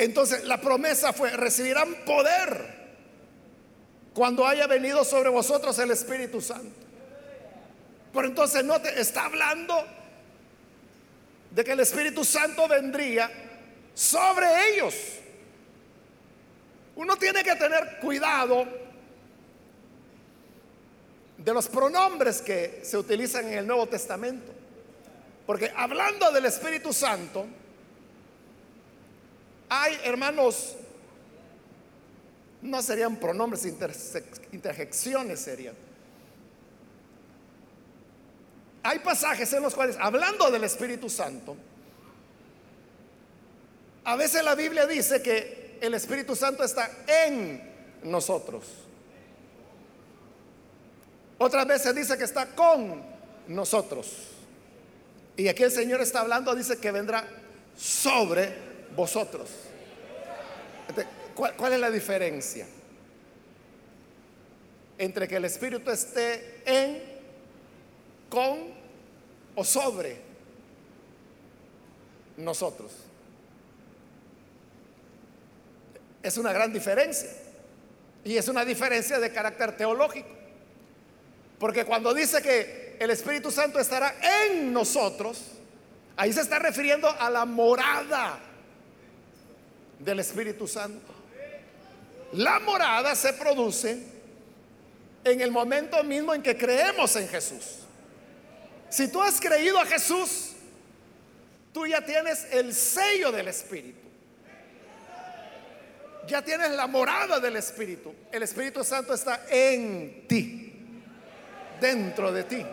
Entonces 0.00 0.44
la 0.44 0.58
promesa 0.58 1.12
fue, 1.12 1.30
recibirán 1.32 1.94
poder 2.06 2.80
cuando 4.14 4.46
haya 4.46 4.66
venido 4.66 5.04
sobre 5.04 5.28
vosotros 5.28 5.78
el 5.78 5.90
Espíritu 5.90 6.40
Santo. 6.40 6.74
Pero 8.10 8.26
entonces 8.26 8.64
no 8.64 8.80
te 8.80 8.98
está 8.98 9.26
hablando 9.26 9.74
de 11.50 11.62
que 11.62 11.72
el 11.72 11.80
Espíritu 11.80 12.24
Santo 12.24 12.66
vendría 12.66 13.30
sobre 13.92 14.46
ellos. 14.70 14.94
Uno 16.96 17.18
tiene 17.18 17.44
que 17.44 17.56
tener 17.56 17.98
cuidado 18.00 18.66
de 21.36 21.52
los 21.52 21.68
pronombres 21.68 22.40
que 22.40 22.80
se 22.84 22.96
utilizan 22.96 23.48
en 23.48 23.58
el 23.58 23.66
Nuevo 23.66 23.86
Testamento. 23.86 24.50
Porque 25.44 25.70
hablando 25.76 26.32
del 26.32 26.46
Espíritu 26.46 26.90
Santo, 26.90 27.46
hay 29.70 29.96
hermanos 30.02 30.76
no 32.60 32.82
serían 32.82 33.16
pronombres, 33.16 33.64
interjecciones 34.52 35.40
serían. 35.40 35.74
Hay 38.82 38.98
pasajes 38.98 39.50
en 39.52 39.62
los 39.62 39.74
cuales, 39.74 39.96
hablando 39.98 40.50
del 40.50 40.64
Espíritu 40.64 41.08
Santo, 41.08 41.56
a 44.04 44.16
veces 44.16 44.42
la 44.42 44.54
Biblia 44.54 44.86
dice 44.86 45.22
que 45.22 45.78
el 45.80 45.94
Espíritu 45.94 46.34
Santo 46.34 46.64
está 46.64 46.90
en 47.06 47.62
nosotros. 48.02 48.64
Otras 51.38 51.66
veces 51.66 51.94
dice 51.94 52.18
que 52.18 52.24
está 52.24 52.46
con 52.54 53.02
nosotros. 53.46 54.10
Y 55.36 55.48
aquí 55.48 55.62
el 55.62 55.70
Señor 55.70 56.00
está 56.00 56.20
hablando, 56.20 56.54
dice 56.54 56.78
que 56.78 56.90
vendrá 56.90 57.26
sobre 57.76 58.69
vosotros. 59.00 59.48
¿Cuál, 61.34 61.72
es 61.72 61.80
la 61.80 61.90
diferencia? 61.90 62.66
Entre 64.98 65.26
que 65.26 65.36
el 65.36 65.46
Espíritu 65.46 65.90
esté 65.90 66.62
en, 66.66 67.02
con 68.28 68.74
o 69.54 69.64
sobre 69.64 70.18
nosotros. 72.36 72.92
Es 76.22 76.36
una 76.36 76.52
gran 76.52 76.70
diferencia. 76.70 77.30
Y 78.22 78.36
es 78.36 78.48
una 78.48 78.66
diferencia 78.66 79.18
de 79.18 79.32
carácter 79.32 79.78
teológico. 79.78 80.28
Porque 81.58 81.86
cuando 81.86 82.12
dice 82.12 82.42
que 82.42 82.98
el 83.00 83.08
Espíritu 83.08 83.50
Santo 83.50 83.80
estará 83.80 84.14
en 84.50 84.74
nosotros, 84.74 85.40
ahí 86.18 86.34
se 86.34 86.42
está 86.42 86.58
refiriendo 86.58 87.08
a 87.08 87.30
la 87.30 87.46
morada 87.46 88.49
del 90.00 90.20
Espíritu 90.20 90.66
Santo. 90.66 91.14
La 92.32 92.58
morada 92.60 93.14
se 93.14 93.32
produce 93.34 93.98
en 95.24 95.40
el 95.40 95.50
momento 95.50 96.02
mismo 96.02 96.34
en 96.34 96.42
que 96.42 96.56
creemos 96.56 97.14
en 97.16 97.28
Jesús. 97.28 97.80
Si 98.88 99.08
tú 99.08 99.22
has 99.22 99.40
creído 99.40 99.78
a 99.78 99.86
Jesús, 99.86 100.52
tú 101.72 101.86
ya 101.86 102.04
tienes 102.04 102.46
el 102.50 102.74
sello 102.74 103.30
del 103.30 103.48
Espíritu. 103.48 103.98
Ya 106.26 106.42
tienes 106.42 106.70
la 106.70 106.86
morada 106.86 107.40
del 107.40 107.56
Espíritu. 107.56 108.14
El 108.30 108.42
Espíritu 108.42 108.84
Santo 108.84 109.14
está 109.14 109.46
en 109.50 110.26
ti, 110.28 110.72
dentro 111.80 112.32
de 112.32 112.44
ti. 112.44 112.66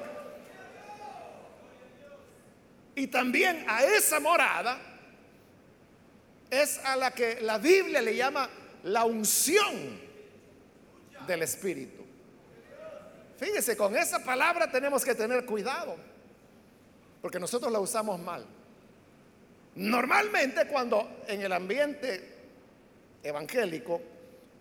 Y 2.96 3.08
también 3.08 3.66
a 3.68 3.84
esa 3.84 4.20
morada 4.20 4.80
es 6.50 6.80
a 6.80 6.96
la 6.96 7.12
que 7.12 7.42
la 7.42 7.58
Biblia 7.58 8.02
le 8.02 8.16
llama 8.16 8.50
la 8.84 9.06
unción 9.06 10.00
del 11.26 11.42
Espíritu. 11.44 12.04
Fíjese, 13.38 13.78
con 13.78 13.96
esa 13.96 14.24
palabra 14.24 14.72
tenemos 14.72 15.06
que 15.06 15.14
tener 15.14 15.46
cuidado, 15.46 15.96
porque 17.22 17.40
nosotros 17.40 17.72
la 17.72 17.80
usamos 17.80 18.20
mal. 18.20 18.46
Normalmente 19.76 20.68
cuando 20.68 21.22
en 21.28 21.42
el 21.42 21.52
ambiente 21.52 22.36
evangélico 23.22 24.02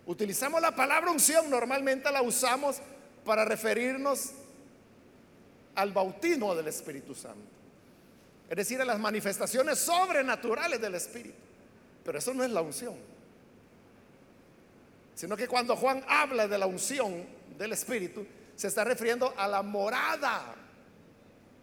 utilizamos 0.05 0.61
la 0.61 0.75
palabra 0.75 1.09
unción, 1.09 1.49
normalmente 1.49 2.11
la 2.11 2.21
usamos 2.21 2.77
para 3.25 3.45
referirnos 3.45 4.31
al 5.73 5.91
bautismo 5.91 6.53
del 6.53 6.67
Espíritu 6.67 7.15
Santo. 7.15 7.57
Es 8.49 8.55
decir, 8.55 8.79
a 8.79 8.85
las 8.85 8.99
manifestaciones 8.99 9.79
sobrenaturales 9.79 10.79
del 10.79 10.95
Espíritu. 10.95 11.46
Pero 12.07 12.17
eso 12.17 12.33
no 12.33 12.43
es 12.43 12.49
la 12.49 12.61
unción 12.63 12.95
sino 15.17 15.35
que 15.35 15.47
cuando 15.47 15.75
Juan 15.75 16.05
habla 16.07 16.47
de 16.47 16.59
la 16.59 16.67
unción 16.67 17.25
del 17.57 17.73
Espíritu, 17.73 18.23
se 18.55 18.67
está 18.67 18.83
refiriendo 18.83 19.33
a 19.35 19.47
la 19.47 19.63
morada. 19.63 20.53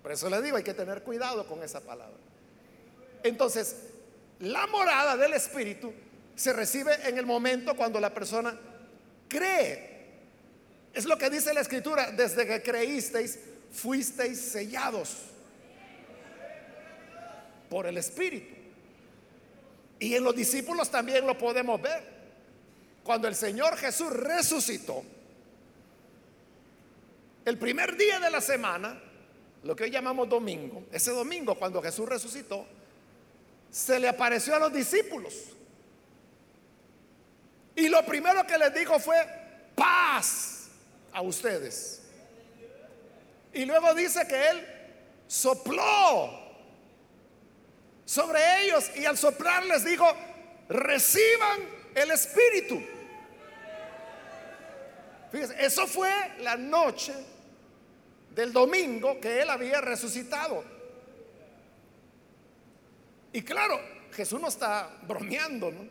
Por 0.02 0.10
eso 0.10 0.28
le 0.28 0.42
digo, 0.42 0.56
hay 0.56 0.64
que 0.64 0.74
tener 0.74 1.04
cuidado 1.04 1.46
con 1.46 1.62
esa 1.62 1.80
palabra. 1.80 2.16
Entonces, 3.22 3.76
la 4.40 4.66
morada 4.66 5.16
del 5.16 5.34
Espíritu 5.34 5.92
se 6.34 6.52
recibe 6.52 6.94
en 7.08 7.16
el 7.16 7.26
momento 7.26 7.76
cuando 7.76 8.00
la 8.00 8.12
persona 8.12 8.58
cree. 9.28 10.08
Es 10.92 11.04
lo 11.04 11.16
que 11.16 11.30
dice 11.30 11.54
la 11.54 11.60
Escritura, 11.60 12.10
desde 12.10 12.48
que 12.48 12.60
creísteis, 12.60 13.38
fuisteis 13.70 14.40
sellados 14.40 15.16
por 17.70 17.86
el 17.86 17.98
Espíritu. 17.98 18.53
Y 20.04 20.14
en 20.14 20.22
los 20.22 20.36
discípulos 20.36 20.90
también 20.90 21.26
lo 21.26 21.38
podemos 21.38 21.80
ver. 21.80 22.02
Cuando 23.02 23.26
el 23.26 23.34
Señor 23.34 23.74
Jesús 23.78 24.10
resucitó, 24.10 25.02
el 27.46 27.56
primer 27.56 27.96
día 27.96 28.20
de 28.20 28.30
la 28.30 28.42
semana, 28.42 29.00
lo 29.62 29.74
que 29.74 29.84
hoy 29.84 29.90
llamamos 29.90 30.28
domingo, 30.28 30.84
ese 30.92 31.10
domingo 31.10 31.54
cuando 31.54 31.80
Jesús 31.80 32.06
resucitó, 32.06 32.66
se 33.70 33.98
le 33.98 34.06
apareció 34.06 34.54
a 34.54 34.58
los 34.58 34.74
discípulos. 34.74 35.32
Y 37.74 37.88
lo 37.88 38.04
primero 38.04 38.46
que 38.46 38.58
les 38.58 38.74
dijo 38.74 38.98
fue 38.98 39.16
paz 39.74 40.66
a 41.14 41.22
ustedes. 41.22 42.02
Y 43.54 43.64
luego 43.64 43.94
dice 43.94 44.28
que 44.28 44.50
él 44.50 44.66
sopló 45.26 46.43
sobre 48.04 48.64
ellos 48.64 48.90
y 48.96 49.04
al 49.04 49.16
soplar 49.16 49.64
les 49.64 49.84
dijo, 49.84 50.06
reciban 50.68 51.60
el 51.94 52.10
Espíritu 52.10 52.82
eso 55.42 55.86
fue 55.86 56.10
la 56.40 56.56
noche 56.56 57.12
del 58.34 58.52
domingo 58.52 59.20
que 59.20 59.42
él 59.42 59.50
había 59.50 59.80
resucitado. 59.80 60.64
Y 63.32 63.42
claro, 63.42 63.80
Jesús 64.12 64.40
no 64.40 64.48
está 64.48 64.90
bromeando, 65.02 65.72
¿no? 65.72 65.88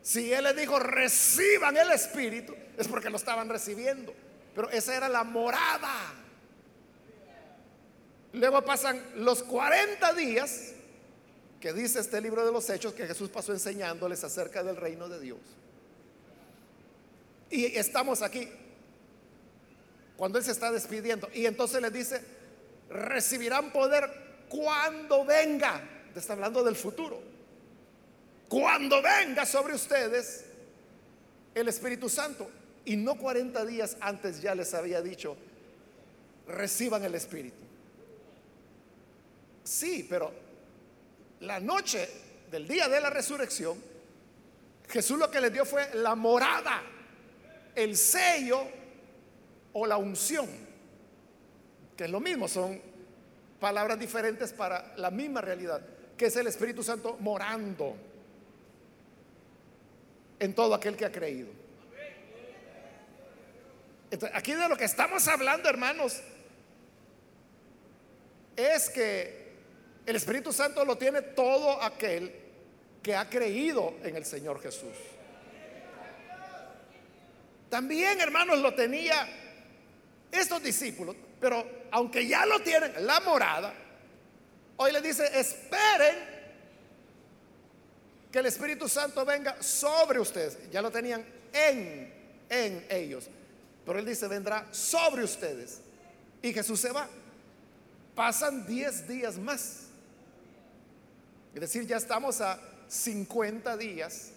Si 0.00 0.32
él 0.32 0.44
le 0.44 0.54
dijo, 0.54 0.78
reciban 0.78 1.76
el 1.76 1.90
Espíritu, 1.90 2.54
es 2.78 2.88
porque 2.88 3.10
lo 3.10 3.16
estaban 3.16 3.48
recibiendo. 3.48 4.14
Pero 4.54 4.70
esa 4.70 4.96
era 4.96 5.08
la 5.08 5.22
morada. 5.22 6.14
Luego 8.32 8.64
pasan 8.64 9.02
los 9.16 9.42
40 9.42 10.12
días 10.14 10.72
que 11.60 11.72
dice 11.72 12.00
este 12.00 12.20
libro 12.20 12.44
de 12.44 12.52
los 12.52 12.68
Hechos 12.70 12.92
que 12.92 13.06
Jesús 13.06 13.30
pasó 13.30 13.52
enseñándoles 13.52 14.22
acerca 14.22 14.62
del 14.62 14.76
reino 14.76 15.08
de 15.08 15.20
Dios. 15.20 15.38
Y 17.50 17.64
estamos 17.76 18.22
aquí 18.22 18.48
cuando 20.16 20.38
Él 20.38 20.44
se 20.44 20.52
está 20.52 20.70
despidiendo. 20.70 21.28
Y 21.32 21.46
entonces 21.46 21.80
les 21.80 21.92
dice, 21.92 22.22
recibirán 22.90 23.72
poder 23.72 24.10
cuando 24.48 25.24
venga. 25.24 25.82
Está 26.14 26.32
hablando 26.32 26.64
del 26.64 26.74
futuro. 26.74 27.22
Cuando 28.48 29.00
venga 29.00 29.46
sobre 29.46 29.74
ustedes 29.74 30.44
el 31.54 31.68
Espíritu 31.68 32.08
Santo. 32.08 32.50
Y 32.84 32.96
no 32.96 33.16
40 33.16 33.64
días 33.66 33.96
antes 34.00 34.40
ya 34.40 34.54
les 34.54 34.74
había 34.74 35.02
dicho, 35.02 35.36
reciban 36.46 37.04
el 37.04 37.14
Espíritu. 37.14 37.67
Sí, 39.68 40.06
pero 40.08 40.32
la 41.40 41.60
noche 41.60 42.08
del 42.50 42.66
día 42.66 42.88
de 42.88 43.02
la 43.02 43.10
resurrección, 43.10 43.78
Jesús 44.88 45.18
lo 45.18 45.30
que 45.30 45.42
les 45.42 45.52
dio 45.52 45.66
fue 45.66 45.90
la 45.92 46.14
morada, 46.14 46.82
el 47.74 47.94
sello 47.94 48.62
o 49.74 49.86
la 49.86 49.98
unción, 49.98 50.48
que 51.94 52.04
es 52.04 52.10
lo 52.10 52.18
mismo, 52.18 52.48
son 52.48 52.80
palabras 53.60 53.98
diferentes 53.98 54.54
para 54.54 54.96
la 54.96 55.10
misma 55.10 55.42
realidad, 55.42 55.82
que 56.16 56.24
es 56.24 56.36
el 56.36 56.46
Espíritu 56.46 56.82
Santo 56.82 57.18
morando 57.20 57.94
en 60.38 60.54
todo 60.54 60.74
aquel 60.74 60.96
que 60.96 61.04
ha 61.04 61.12
creído. 61.12 61.50
aquí 64.32 64.54
de 64.54 64.66
lo 64.66 64.78
que 64.78 64.86
estamos 64.86 65.28
hablando, 65.28 65.68
hermanos, 65.68 66.22
es 68.56 68.88
que 68.88 69.47
el 70.08 70.16
Espíritu 70.16 70.54
Santo 70.54 70.86
lo 70.86 70.96
tiene 70.96 71.20
todo 71.20 71.82
aquel 71.82 72.34
que 73.02 73.14
ha 73.14 73.28
creído 73.28 73.94
en 74.02 74.16
el 74.16 74.24
Señor 74.24 74.58
Jesús. 74.58 74.94
También, 77.68 78.18
hermanos, 78.18 78.58
lo 78.60 78.72
tenía 78.72 79.28
estos 80.32 80.62
discípulos, 80.62 81.14
pero 81.38 81.62
aunque 81.90 82.26
ya 82.26 82.46
lo 82.46 82.58
tienen, 82.60 83.06
la 83.06 83.20
morada, 83.20 83.74
hoy 84.78 84.92
le 84.92 85.02
dice, 85.02 85.28
esperen 85.38 86.16
que 88.32 88.38
el 88.38 88.46
Espíritu 88.46 88.88
Santo 88.88 89.26
venga 89.26 89.62
sobre 89.62 90.20
ustedes. 90.20 90.70
Ya 90.70 90.80
lo 90.80 90.90
tenían 90.90 91.22
en, 91.52 92.14
en 92.48 92.86
ellos. 92.88 93.28
Pero 93.84 93.98
él 93.98 94.06
dice, 94.06 94.26
vendrá 94.26 94.68
sobre 94.70 95.22
ustedes. 95.22 95.82
Y 96.40 96.54
Jesús 96.54 96.80
se 96.80 96.92
va. 96.92 97.06
Pasan 98.14 98.66
10 98.66 99.06
días 99.06 99.36
más. 99.36 99.87
Es 101.58 101.72
decir, 101.72 101.88
ya 101.88 101.96
estamos 101.96 102.40
a 102.40 102.56
50 102.86 103.76
días 103.76 104.30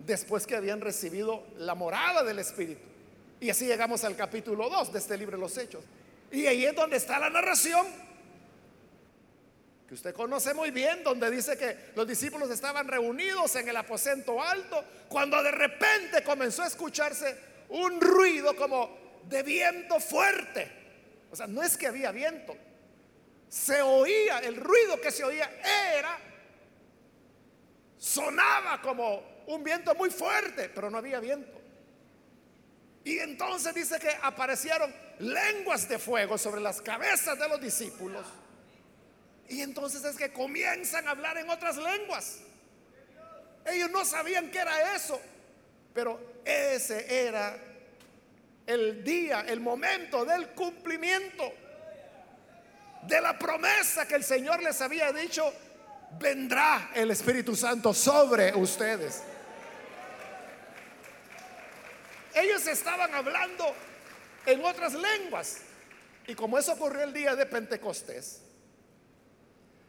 después 0.00 0.46
que 0.46 0.54
habían 0.54 0.82
recibido 0.82 1.46
la 1.56 1.74
morada 1.74 2.22
del 2.22 2.38
Espíritu. 2.38 2.82
Y 3.40 3.48
así 3.48 3.64
llegamos 3.64 4.04
al 4.04 4.14
capítulo 4.14 4.68
2 4.68 4.92
de 4.92 4.98
este 4.98 5.16
libro 5.16 5.38
de 5.38 5.40
los 5.40 5.56
Hechos. 5.56 5.86
Y 6.30 6.44
ahí 6.44 6.66
es 6.66 6.76
donde 6.76 6.98
está 6.98 7.18
la 7.18 7.30
narración, 7.30 7.86
que 9.88 9.94
usted 9.94 10.12
conoce 10.12 10.52
muy 10.52 10.70
bien, 10.70 11.02
donde 11.02 11.30
dice 11.30 11.56
que 11.56 11.78
los 11.96 12.06
discípulos 12.06 12.50
estaban 12.50 12.86
reunidos 12.86 13.56
en 13.56 13.66
el 13.66 13.76
aposento 13.78 14.42
alto, 14.42 14.84
cuando 15.08 15.42
de 15.42 15.50
repente 15.50 16.22
comenzó 16.22 16.62
a 16.62 16.66
escucharse 16.66 17.38
un 17.70 18.02
ruido 18.02 18.54
como 18.54 18.98
de 19.30 19.42
viento 19.42 19.98
fuerte. 19.98 20.70
O 21.30 21.36
sea, 21.36 21.46
no 21.46 21.62
es 21.62 21.78
que 21.78 21.86
había 21.86 22.12
viento, 22.12 22.54
se 23.52 23.82
oía, 23.82 24.38
el 24.38 24.56
ruido 24.56 24.98
que 24.98 25.10
se 25.10 25.22
oía 25.22 25.44
era, 25.94 26.18
sonaba 27.98 28.80
como 28.80 29.44
un 29.46 29.62
viento 29.62 29.94
muy 29.94 30.08
fuerte, 30.08 30.70
pero 30.70 30.88
no 30.88 30.96
había 30.96 31.20
viento. 31.20 31.60
Y 33.04 33.18
entonces 33.18 33.74
dice 33.74 33.98
que 33.98 34.08
aparecieron 34.22 34.90
lenguas 35.18 35.86
de 35.86 35.98
fuego 35.98 36.38
sobre 36.38 36.62
las 36.62 36.80
cabezas 36.80 37.38
de 37.38 37.46
los 37.46 37.60
discípulos. 37.60 38.24
Y 39.50 39.60
entonces 39.60 40.02
es 40.02 40.16
que 40.16 40.32
comienzan 40.32 41.06
a 41.06 41.10
hablar 41.10 41.36
en 41.36 41.50
otras 41.50 41.76
lenguas. 41.76 42.38
Ellos 43.66 43.90
no 43.90 44.06
sabían 44.06 44.50
qué 44.50 44.60
era 44.60 44.96
eso, 44.96 45.20
pero 45.92 46.40
ese 46.42 47.26
era 47.26 47.58
el 48.66 49.04
día, 49.04 49.42
el 49.46 49.60
momento 49.60 50.24
del 50.24 50.48
cumplimiento 50.54 51.52
de 53.02 53.20
la 53.20 53.38
promesa 53.38 54.06
que 54.06 54.14
el 54.14 54.24
Señor 54.24 54.62
les 54.62 54.80
había 54.80 55.12
dicho, 55.12 55.52
vendrá 56.18 56.90
el 56.94 57.10
Espíritu 57.10 57.56
Santo 57.56 57.92
sobre 57.92 58.54
ustedes. 58.54 59.22
Ellos 62.34 62.66
estaban 62.66 63.12
hablando 63.14 63.74
en 64.46 64.64
otras 64.64 64.94
lenguas. 64.94 65.58
Y 66.26 66.34
como 66.34 66.58
eso 66.58 66.72
ocurrió 66.72 67.02
el 67.02 67.12
día 67.12 67.34
de 67.34 67.46
Pentecostés, 67.46 68.40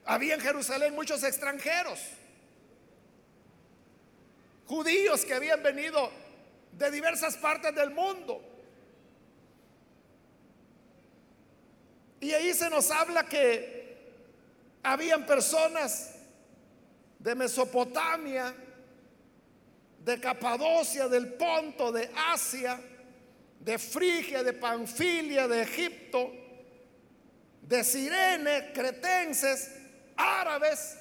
había 0.05 0.33
en 0.33 0.41
Jerusalén 0.41 0.95
muchos 0.95 1.23
extranjeros, 1.23 1.99
judíos 4.65 5.23
que 5.23 5.33
habían 5.33 5.61
venido 5.61 6.11
de 6.71 6.91
diversas 6.91 7.37
partes 7.37 7.73
del 7.75 7.91
mundo. 7.91 8.52
Y 12.23 12.33
ahí 12.33 12.53
se 12.53 12.69
nos 12.69 12.89
habla 12.89 13.27
que 13.27 13.97
habían 14.81 15.25
personas 15.25 16.13
de 17.19 17.35
Mesopotamia, 17.35 18.55
de 19.99 20.19
Capadocia, 20.21 21.09
del 21.09 21.33
Ponto, 21.33 21.91
de 21.91 22.09
Asia, 22.15 22.79
de 23.59 23.77
Frigia, 23.77 24.41
de 24.41 24.53
Panfilia, 24.53 25.49
de 25.49 25.63
Egipto, 25.63 26.31
de 27.61 27.83
Sirene, 27.83 28.71
cretenses, 28.71 29.71
árabes, 30.15 30.95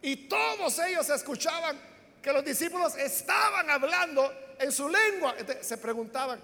y 0.00 0.26
todos 0.26 0.78
ellos 0.78 1.10
escuchaban 1.10 1.78
que 2.22 2.32
los 2.32 2.42
discípulos 2.42 2.96
estaban 2.96 3.68
hablando 3.68 4.32
en 4.58 4.72
su 4.72 4.88
lengua. 4.88 5.34
se 5.60 5.76
preguntaban, 5.76 6.40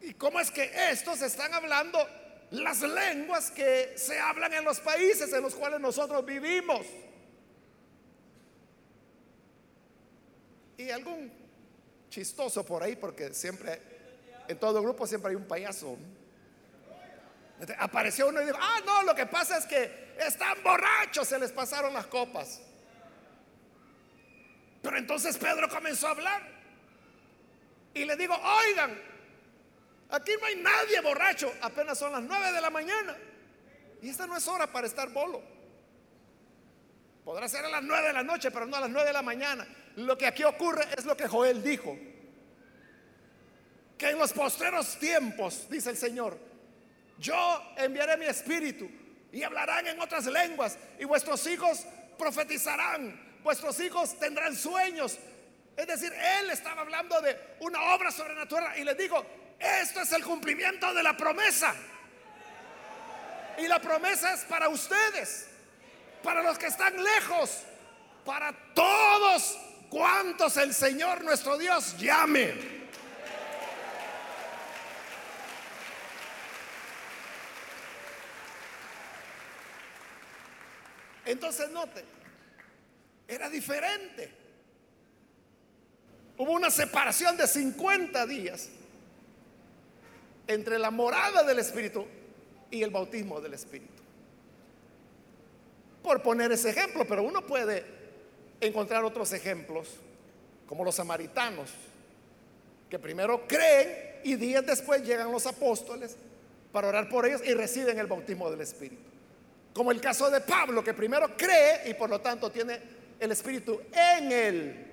¿y 0.00 0.14
cómo 0.14 0.40
es 0.40 0.50
que 0.50 0.72
estos 0.90 1.20
están 1.20 1.52
hablando 1.52 1.98
las 2.50 2.80
lenguas 2.82 3.50
que 3.50 3.94
se 3.96 4.18
hablan 4.18 4.52
en 4.54 4.64
los 4.64 4.80
países 4.80 5.32
en 5.32 5.42
los 5.42 5.54
cuales 5.54 5.80
nosotros 5.80 6.24
vivimos? 6.24 6.86
Y 10.76 10.90
algún 10.90 11.32
chistoso 12.10 12.64
por 12.64 12.82
ahí, 12.82 12.96
porque 12.96 13.32
siempre, 13.34 13.80
en 14.48 14.58
todo 14.58 14.82
grupo 14.82 15.06
siempre 15.06 15.30
hay 15.30 15.36
un 15.36 15.46
payaso. 15.46 15.96
Apareció 17.78 18.28
uno 18.28 18.42
y 18.42 18.44
dijo, 18.44 18.58
ah, 18.60 18.80
no, 18.84 19.02
lo 19.02 19.14
que 19.14 19.26
pasa 19.26 19.56
es 19.56 19.66
que 19.66 20.14
están 20.18 20.62
borrachos, 20.62 21.26
se 21.26 21.38
les 21.38 21.52
pasaron 21.52 21.94
las 21.94 22.06
copas. 22.06 22.60
Pero 24.82 24.98
entonces 24.98 25.36
Pedro 25.36 25.68
comenzó 25.68 26.06
a 26.06 26.10
hablar. 26.10 26.42
Y 27.94 28.04
le 28.04 28.14
digo, 28.16 28.34
oigan, 28.34 28.96
aquí 30.10 30.32
no 30.40 30.46
hay 30.46 30.56
nadie 30.56 31.00
borracho, 31.00 31.52
apenas 31.60 31.98
son 31.98 32.12
las 32.12 32.22
nueve 32.22 32.52
de 32.52 32.60
la 32.60 32.70
mañana. 32.70 33.16
Y 34.02 34.10
esta 34.10 34.26
no 34.26 34.36
es 34.36 34.46
hora 34.46 34.70
para 34.70 34.86
estar 34.86 35.08
bolo. 35.10 35.42
Podrá 37.24 37.48
ser 37.48 37.64
a 37.64 37.68
las 37.68 37.82
nueve 37.82 38.06
de 38.06 38.12
la 38.12 38.22
noche, 38.22 38.50
pero 38.50 38.66
no 38.66 38.76
a 38.76 38.80
las 38.80 38.90
nueve 38.90 39.08
de 39.08 39.12
la 39.12 39.22
mañana. 39.22 39.66
Lo 39.96 40.16
que 40.16 40.26
aquí 40.26 40.44
ocurre 40.44 40.84
es 40.96 41.04
lo 41.04 41.16
que 41.16 41.26
Joel 41.26 41.62
dijo. 41.62 41.98
Que 43.98 44.10
en 44.10 44.18
los 44.18 44.32
postreros 44.32 44.98
tiempos, 44.98 45.68
dice 45.68 45.90
el 45.90 45.96
Señor, 45.96 46.38
yo 47.18 47.74
enviaré 47.76 48.16
mi 48.16 48.26
espíritu 48.26 48.88
y 49.32 49.42
hablarán 49.42 49.86
en 49.86 50.00
otras 50.00 50.26
lenguas 50.26 50.78
y 50.98 51.04
vuestros 51.04 51.46
hijos 51.46 51.84
profetizarán, 52.18 53.40
vuestros 53.42 53.80
hijos 53.80 54.18
tendrán 54.18 54.54
sueños. 54.54 55.18
Es 55.76 55.86
decir, 55.86 56.12
Él 56.12 56.50
estaba 56.50 56.82
hablando 56.82 57.20
de 57.20 57.36
una 57.60 57.94
obra 57.94 58.10
sobrenatural 58.10 58.78
y 58.78 58.84
les 58.84 58.96
digo, 58.96 59.24
esto 59.58 60.00
es 60.02 60.12
el 60.12 60.24
cumplimiento 60.24 60.92
de 60.92 61.02
la 61.02 61.16
promesa. 61.16 61.74
Y 63.58 63.66
la 63.68 63.80
promesa 63.80 64.34
es 64.34 64.44
para 64.44 64.68
ustedes, 64.68 65.48
para 66.22 66.42
los 66.42 66.58
que 66.58 66.66
están 66.66 67.02
lejos, 67.02 67.62
para 68.24 68.52
todos 68.74 69.58
cuantos 69.88 70.56
el 70.58 70.74
Señor 70.74 71.24
nuestro 71.24 71.56
Dios 71.56 71.96
llame. 71.96 72.76
Entonces 81.24 81.70
note, 81.70 82.04
era 83.26 83.48
diferente. 83.48 84.32
Hubo 86.36 86.52
una 86.52 86.70
separación 86.70 87.36
de 87.36 87.46
50 87.46 88.26
días 88.26 88.68
entre 90.46 90.78
la 90.78 90.90
morada 90.90 91.42
del 91.42 91.58
Espíritu 91.58 92.06
y 92.70 92.82
el 92.82 92.90
bautismo 92.90 93.40
del 93.40 93.54
Espíritu. 93.54 94.02
Por 96.02 96.22
poner 96.22 96.52
ese 96.52 96.70
ejemplo, 96.70 97.04
pero 97.06 97.22
uno 97.22 97.44
puede 97.44 97.84
encontrar 98.60 99.04
otros 99.04 99.32
ejemplos, 99.32 99.88
como 100.66 100.84
los 100.84 100.94
samaritanos, 100.94 101.70
que 102.88 102.98
primero 102.98 103.46
creen 103.46 104.20
y 104.22 104.36
días 104.36 104.64
después 104.64 105.02
llegan 105.02 105.32
los 105.32 105.46
apóstoles 105.46 106.16
para 106.72 106.88
orar 106.88 107.08
por 107.08 107.26
ellos 107.26 107.42
y 107.44 107.54
reciben 107.54 107.98
el 107.98 108.06
bautismo 108.06 108.50
del 108.50 108.60
Espíritu. 108.60 109.02
Como 109.72 109.90
el 109.90 110.00
caso 110.00 110.30
de 110.30 110.40
Pablo, 110.40 110.82
que 110.82 110.94
primero 110.94 111.36
cree 111.36 111.88
y 111.90 111.94
por 111.94 112.08
lo 112.08 112.20
tanto 112.20 112.50
tiene 112.50 112.80
el 113.18 113.32
Espíritu 113.32 113.80
en 113.92 114.32
él. 114.32 114.86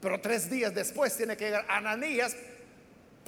Pero 0.00 0.20
tres 0.20 0.48
días 0.50 0.74
después 0.74 1.16
tiene 1.16 1.36
que 1.36 1.46
llegar 1.46 1.66
Ananías 1.68 2.36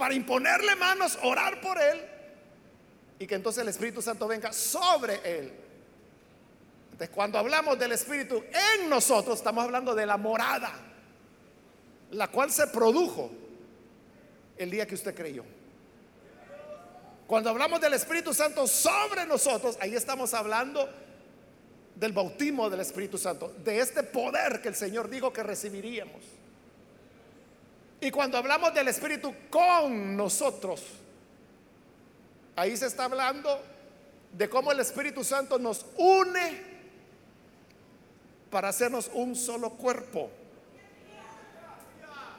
para 0.01 0.15
imponerle 0.15 0.75
manos, 0.77 1.19
orar 1.23 1.61
por 1.61 1.79
él 1.79 2.01
y 3.19 3.27
que 3.27 3.35
entonces 3.35 3.61
el 3.61 3.69
Espíritu 3.69 4.01
Santo 4.01 4.27
venga 4.27 4.51
sobre 4.51 5.21
él. 5.23 5.53
Entonces, 6.85 7.11
cuando 7.11 7.37
hablamos 7.37 7.79
del 7.79 7.93
Espíritu 7.93 8.43
en 8.79 8.89
nosotros, 8.89 9.37
estamos 9.37 9.63
hablando 9.63 9.95
de 9.95 10.07
la 10.07 10.17
morada, 10.17 10.73
la 12.13 12.29
cual 12.29 12.51
se 12.51 12.67
produjo 12.69 13.31
el 14.57 14.71
día 14.71 14.87
que 14.87 14.95
usted 14.95 15.15
creyó. 15.15 15.45
Cuando 17.27 17.51
hablamos 17.51 17.79
del 17.79 17.93
Espíritu 17.93 18.33
Santo 18.33 18.67
sobre 18.67 19.27
nosotros, 19.27 19.77
ahí 19.83 19.95
estamos 19.95 20.33
hablando 20.33 20.89
del 21.95 22.13
bautismo 22.15 22.71
del 22.71 22.81
Espíritu 22.81 23.19
Santo, 23.19 23.55
de 23.63 23.81
este 23.81 24.03
poder 24.03 24.63
que 24.63 24.69
el 24.69 24.75
Señor 24.75 25.11
dijo 25.11 25.31
que 25.31 25.43
recibiríamos. 25.43 26.40
Y 28.01 28.11
cuando 28.11 28.39
hablamos 28.39 28.73
del 28.73 28.89
Espíritu 28.89 29.35
con 29.51 30.17
nosotros, 30.17 30.83
ahí 32.57 32.77
se 32.77 32.87
está 32.87 33.05
hablando 33.05 33.61
de 34.33 34.49
cómo 34.49 34.73
el 34.73 34.81
Espíritu 34.81 35.23
Santo 35.23 35.59
nos 35.59 35.85
une 35.99 36.71
para 38.51 38.69
hacernos 38.69 39.11
un 39.13 39.37
solo 39.37 39.71
cuerpo 39.71 40.31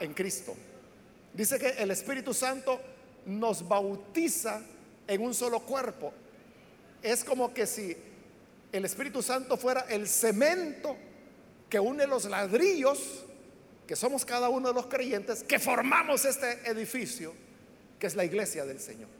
en 0.00 0.12
Cristo. 0.14 0.54
Dice 1.32 1.58
que 1.58 1.70
el 1.70 1.92
Espíritu 1.92 2.34
Santo 2.34 2.80
nos 3.26 3.66
bautiza 3.66 4.62
en 5.06 5.22
un 5.22 5.32
solo 5.32 5.60
cuerpo. 5.60 6.12
Es 7.02 7.22
como 7.22 7.54
que 7.54 7.66
si 7.66 7.96
el 8.72 8.84
Espíritu 8.84 9.22
Santo 9.22 9.56
fuera 9.56 9.82
el 9.88 10.08
cemento 10.08 10.96
que 11.70 11.78
une 11.78 12.06
los 12.06 12.24
ladrillos 12.24 13.24
que 13.92 13.96
somos 13.96 14.24
cada 14.24 14.48
uno 14.48 14.68
de 14.68 14.74
los 14.74 14.86
creyentes 14.86 15.42
que 15.42 15.58
formamos 15.58 16.24
este 16.24 16.66
edificio, 16.66 17.34
que 17.98 18.06
es 18.06 18.16
la 18.16 18.24
iglesia 18.24 18.64
del 18.64 18.80
Señor. 18.80 19.10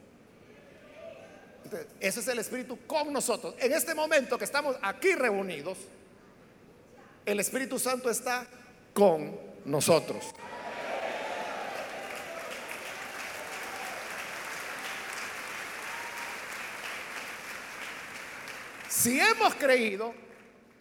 ese 2.00 2.20
es 2.20 2.28
el 2.28 2.38
Espíritu 2.38 2.78
con 2.86 3.12
nosotros. 3.12 3.54
En 3.58 3.74
este 3.74 3.94
momento 3.94 4.38
que 4.38 4.46
estamos 4.46 4.74
aquí 4.80 5.14
reunidos, 5.14 5.76
el 7.26 7.38
Espíritu 7.40 7.78
Santo 7.78 8.08
está 8.08 8.46
con 8.94 9.38
nosotros. 9.66 10.24
Si 18.88 19.20
hemos 19.20 19.54
creído, 19.56 20.14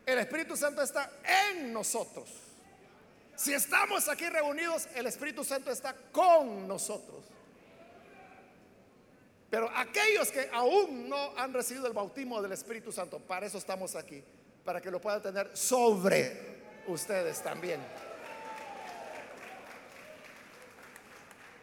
el 0.06 0.20
Espíritu 0.20 0.56
Santo 0.56 0.82
está 0.82 1.12
en 1.52 1.74
nosotros. 1.74 2.51
Si 3.42 3.52
estamos 3.52 4.08
aquí 4.08 4.30
reunidos, 4.30 4.88
el 4.94 5.08
Espíritu 5.08 5.44
Santo 5.44 5.72
está 5.72 5.96
con 6.12 6.68
nosotros. 6.68 7.26
Pero 9.50 9.68
aquellos 9.76 10.32
que 10.32 10.48
aún 10.54 11.10
no 11.10 11.36
han 11.36 11.52
recibido 11.52 11.88
el 11.88 11.94
bautismo 11.94 12.40
del 12.40 12.52
Espíritu 12.52 12.92
Santo, 12.92 13.18
para 13.18 13.48
eso 13.48 13.58
estamos 13.58 13.96
aquí, 13.96 14.24
para 14.64 14.80
que 14.80 14.92
lo 14.92 15.02
puedan 15.02 15.24
tener 15.24 15.58
sobre 15.58 16.60
ustedes 16.86 17.42
también. 17.42 17.82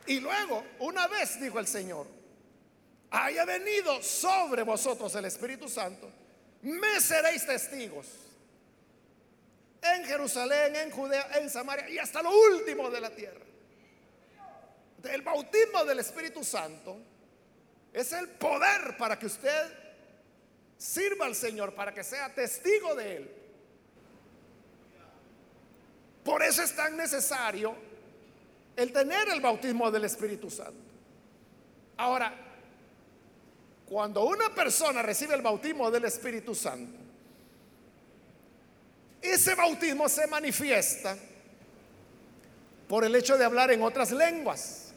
Y 0.09 0.19
luego, 0.19 0.65
una 0.81 1.07
vez, 1.07 1.41
dijo 1.41 1.61
el 1.61 1.69
Señor, 1.69 2.09
haya 3.13 3.45
venido 3.45 4.03
sobre 4.03 4.65
vosotros 4.65 5.15
el 5.15 5.27
Espíritu 5.27 5.69
Santo, 5.69 6.11
me 6.63 7.01
seréis 7.01 7.47
testigos 7.47 8.28
en 9.83 10.05
Jerusalén, 10.05 10.77
en 10.77 10.91
Judea, 10.91 11.29
en 11.39 11.49
Samaria 11.51 11.89
y 11.89 11.99
hasta 11.99 12.23
lo 12.23 12.31
último 12.31 12.91
de 12.91 13.01
la 13.01 13.11
tierra. 13.11 13.45
El 15.05 15.23
bautismo 15.23 15.85
del 15.85 16.01
Espíritu 16.01 16.43
Santo 16.43 16.99
es 17.93 18.13
el 18.13 18.29
poder 18.31 18.97
para 18.97 19.19
que 19.19 19.27
usted 19.27 19.73
sirva 20.77 21.27
al 21.27 21.35
Señor, 21.35 21.75
para 21.75 21.93
que 21.93 22.03
sea 22.03 22.35
testigo 22.35 22.95
de 22.95 23.17
Él. 23.17 23.35
Por 26.25 26.43
eso 26.43 26.63
es 26.63 26.75
tan 26.75 26.97
necesario 26.97 27.75
el 28.77 28.93
tener 28.93 29.29
el 29.29 29.41
bautismo 29.41 29.91
del 29.91 30.05
Espíritu 30.05 30.51
Santo. 30.51 30.89
Ahora, 31.97 32.35
cuando 33.87 34.25
una 34.25 34.55
persona 34.55 35.03
recibe 35.03 35.35
el 35.35 35.43
bautismo 35.43 35.91
del 35.91 36.05
Espíritu 36.05 36.55
Santo, 36.55 37.08
ese 39.23 39.55
bautismo 39.55 40.09
se 40.09 40.27
manifiesta 40.27 41.17
por 42.89 43.05
el 43.05 43.15
hecho 43.15 43.37
de 43.37 43.45
hablar 43.45 43.71
en 43.71 43.83
otras 43.83 44.11
lenguas, 44.11 44.93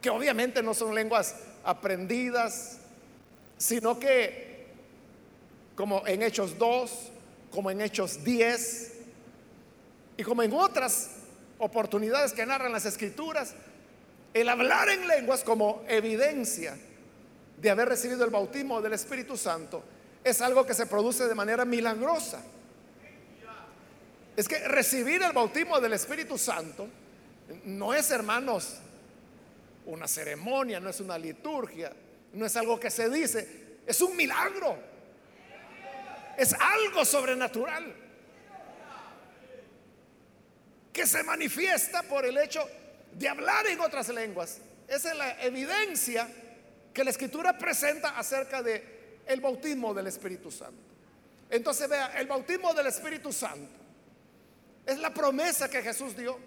que 0.00 0.10
obviamente 0.10 0.62
no 0.62 0.74
son 0.74 0.94
lenguas 0.94 1.34
aprendidas, 1.62 2.78
sino 3.58 3.98
que 3.98 4.66
como 5.76 6.06
en 6.06 6.22
Hechos 6.22 6.58
2, 6.58 6.90
como 7.50 7.70
en 7.70 7.80
Hechos 7.80 8.24
10 8.24 8.92
y 10.16 10.22
como 10.22 10.42
en 10.42 10.52
otras 10.52 11.10
oportunidades 11.58 12.32
que 12.32 12.44
narran 12.44 12.72
las 12.72 12.86
escrituras, 12.86 13.54
el 14.34 14.48
hablar 14.48 14.88
en 14.88 15.06
lenguas 15.06 15.44
como 15.44 15.82
evidencia 15.88 16.76
de 17.60 17.70
haber 17.70 17.88
recibido 17.88 18.24
el 18.24 18.30
bautismo 18.30 18.80
del 18.80 18.94
Espíritu 18.94 19.36
Santo 19.36 19.82
es 20.22 20.40
algo 20.40 20.66
que 20.66 20.74
se 20.74 20.86
produce 20.86 21.26
de 21.26 21.34
manera 21.34 21.64
milagrosa. 21.64 22.42
Es 24.36 24.48
que 24.48 24.58
recibir 24.68 25.22
el 25.22 25.32
bautismo 25.32 25.80
del 25.80 25.92
Espíritu 25.94 26.38
Santo 26.38 26.88
no 27.64 27.92
es, 27.92 28.10
hermanos, 28.10 28.78
una 29.86 30.06
ceremonia, 30.06 30.78
no 30.80 30.90
es 30.90 31.00
una 31.00 31.18
liturgia, 31.18 31.92
no 32.32 32.46
es 32.46 32.56
algo 32.56 32.78
que 32.78 32.90
se 32.90 33.08
dice, 33.10 33.78
es 33.86 34.00
un 34.00 34.16
milagro. 34.16 34.78
Es 36.36 36.54
algo 36.54 37.04
sobrenatural 37.04 37.94
que 40.92 41.06
se 41.06 41.22
manifiesta 41.22 42.02
por 42.02 42.24
el 42.24 42.38
hecho 42.38 42.66
de 43.12 43.28
hablar 43.28 43.66
en 43.66 43.80
otras 43.80 44.08
lenguas. 44.08 44.58
Esa 44.88 45.12
es 45.12 45.18
la 45.18 45.42
evidencia 45.42 46.28
que 46.94 47.04
la 47.04 47.10
escritura 47.10 47.58
presenta 47.58 48.18
acerca 48.18 48.62
de 48.62 48.99
el 49.32 49.40
bautismo 49.40 49.94
del 49.94 50.08
Espíritu 50.08 50.50
Santo. 50.50 50.82
Entonces 51.48 51.88
vea, 51.88 52.18
el 52.18 52.26
bautismo 52.26 52.74
del 52.74 52.86
Espíritu 52.86 53.32
Santo 53.32 53.72
es 54.86 54.98
la 54.98 55.12
promesa 55.12 55.68
que 55.68 55.82
Jesús 55.82 56.16
dio. 56.16 56.38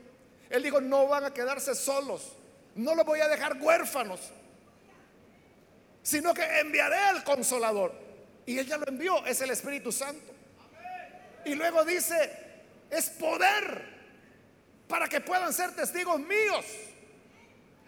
Él 0.49 0.63
dijo, 0.63 0.81
no 0.81 1.07
van 1.07 1.25
a 1.25 1.34
quedarse 1.34 1.75
solos, 1.75 2.34
no 2.75 2.93
los 2.95 3.05
voy 3.05 3.19
a 3.21 3.27
dejar 3.27 3.57
huérfanos, 3.61 4.19
sino 6.01 6.34
que 6.34 6.43
enviaré 6.59 6.97
al 6.97 7.23
consolador. 7.23 7.93
Y 8.45 8.57
él 8.57 8.67
ya 8.67 8.77
lo 8.77 8.88
envió, 8.88 9.25
es 9.25 9.39
el 9.41 9.51
Espíritu 9.51 9.91
Santo. 9.91 10.34
Y 11.45 11.55
luego 11.55 11.84
dice, 11.86 12.31
es 12.89 13.09
poder 13.09 13.93
para 14.88 15.07
que 15.07 15.21
puedan 15.21 15.53
ser 15.53 15.73
testigos 15.75 16.19
míos 16.19 16.65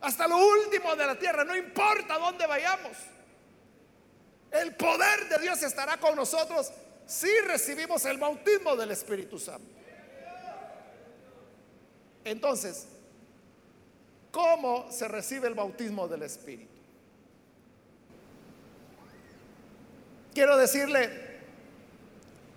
hasta 0.02 0.28
lo 0.28 0.38
último 0.38 0.96
de 0.96 1.06
la 1.06 1.18
tierra, 1.18 1.44
no 1.44 1.56
importa 1.56 2.18
dónde 2.18 2.46
vayamos. 2.48 2.92
El 4.62 4.76
poder 4.76 5.28
de 5.30 5.40
Dios 5.40 5.62
estará 5.64 5.98
con 5.98 6.16
nosotros 6.16 6.72
si 7.06 7.30
recibimos 7.48 8.06
el 8.06 8.18
bautismo 8.18 8.76
del 8.76 8.92
Espíritu 8.92 9.38
Santo. 9.38 9.70
Entonces, 12.24 12.88
¿cómo 14.32 14.92
se 14.92 15.08
recibe 15.08 15.48
el 15.48 15.54
bautismo 15.54 16.08
del 16.08 16.24
Espíritu? 16.24 16.74
Quiero 20.34 20.58
decirle, 20.58 21.10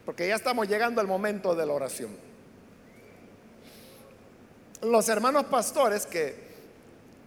porque 0.04 0.26
ya 0.26 0.36
estamos 0.36 0.68
llegando 0.68 1.00
al 1.00 1.06
momento 1.06 1.54
de 1.54 1.66
la 1.66 1.72
oración. 1.72 2.16
Los 4.82 5.08
hermanos 5.08 5.44
pastores 5.46 6.06
que 6.06 6.48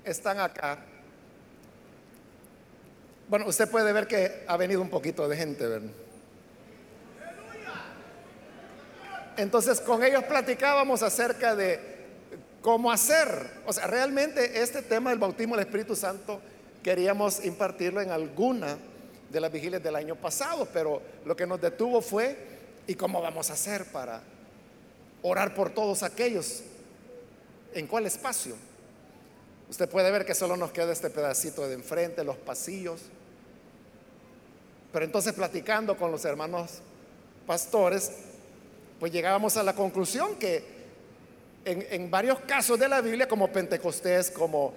están 0.03 0.39
acá 0.39 0.85
bueno, 3.31 3.47
usted 3.47 3.69
puede 3.69 3.93
ver 3.93 4.07
que 4.07 4.43
ha 4.45 4.57
venido 4.57 4.81
un 4.81 4.89
poquito 4.89 5.25
de 5.29 5.37
gente, 5.37 5.65
¿verdad? 5.65 5.89
Entonces 9.37 9.79
con 9.79 10.03
ellos 10.03 10.25
platicábamos 10.25 11.01
acerca 11.01 11.55
de 11.55 11.79
cómo 12.61 12.91
hacer. 12.91 13.49
O 13.65 13.71
sea, 13.71 13.87
realmente 13.87 14.61
este 14.61 14.81
tema 14.81 15.11
del 15.11 15.19
bautismo 15.19 15.55
del 15.55 15.65
Espíritu 15.65 15.95
Santo 15.95 16.41
queríamos 16.83 17.45
impartirlo 17.45 18.01
en 18.01 18.11
alguna 18.11 18.77
de 19.29 19.39
las 19.39 19.49
vigilias 19.49 19.81
del 19.81 19.95
año 19.95 20.17
pasado, 20.17 20.67
pero 20.73 21.01
lo 21.23 21.33
que 21.33 21.47
nos 21.47 21.61
detuvo 21.61 22.01
fue, 22.01 22.35
¿y 22.85 22.95
cómo 22.95 23.21
vamos 23.21 23.49
a 23.49 23.53
hacer 23.53 23.85
para 23.93 24.21
orar 25.21 25.55
por 25.55 25.69
todos 25.69 26.03
aquellos? 26.03 26.63
¿En 27.73 27.87
cuál 27.87 28.07
espacio? 28.07 28.57
Usted 29.69 29.87
puede 29.87 30.11
ver 30.11 30.25
que 30.25 30.35
solo 30.35 30.57
nos 30.57 30.73
queda 30.73 30.91
este 30.91 31.09
pedacito 31.09 31.65
de 31.65 31.75
enfrente, 31.75 32.25
los 32.25 32.35
pasillos. 32.35 33.03
Pero 34.91 35.05
entonces 35.05 35.33
platicando 35.33 35.95
con 35.95 36.11
los 36.11 36.25
hermanos 36.25 36.79
pastores, 37.47 38.11
pues 38.99 39.11
llegábamos 39.11 39.57
a 39.57 39.63
la 39.63 39.73
conclusión 39.73 40.35
que 40.35 40.81
en, 41.63 42.09
varios 42.09 42.39
casos 42.41 42.79
de 42.79 42.89
la 42.89 43.01
Biblia, 43.01 43.27
como 43.27 43.51
Pentecostés, 43.51 44.31
como 44.31 44.73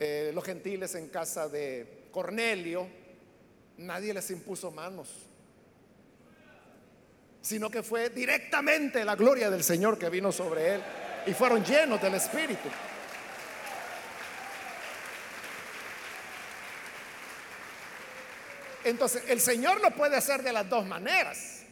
eh, 0.00 0.32
los 0.34 0.44
gentiles 0.44 0.94
en 0.94 1.08
casa 1.08 1.48
de 1.48 2.08
Cornelio, 2.10 2.86
nadie 3.78 4.12
les 4.12 4.30
impuso 4.30 4.70
manos, 4.70 5.08
sino 7.40 7.70
que 7.70 7.82
fue 7.82 8.10
directamente 8.10 9.04
la 9.04 9.14
gloria 9.14 9.50
del 9.50 9.62
Señor 9.62 9.98
que 9.98 10.10
vino 10.10 10.32
sobre 10.32 10.74
él 10.74 10.82
y 11.26 11.32
fueron 11.32 11.64
llenos 11.64 12.02
del 12.02 12.14
Espíritu. 12.14 12.68
Entonces, 18.88 19.22
el 19.28 19.40
Señor 19.40 19.80
lo 19.80 19.90
puede 19.90 20.16
hacer 20.16 20.42
de 20.42 20.52
las 20.52 20.68
dos 20.68 20.86
maneras. 20.86 21.62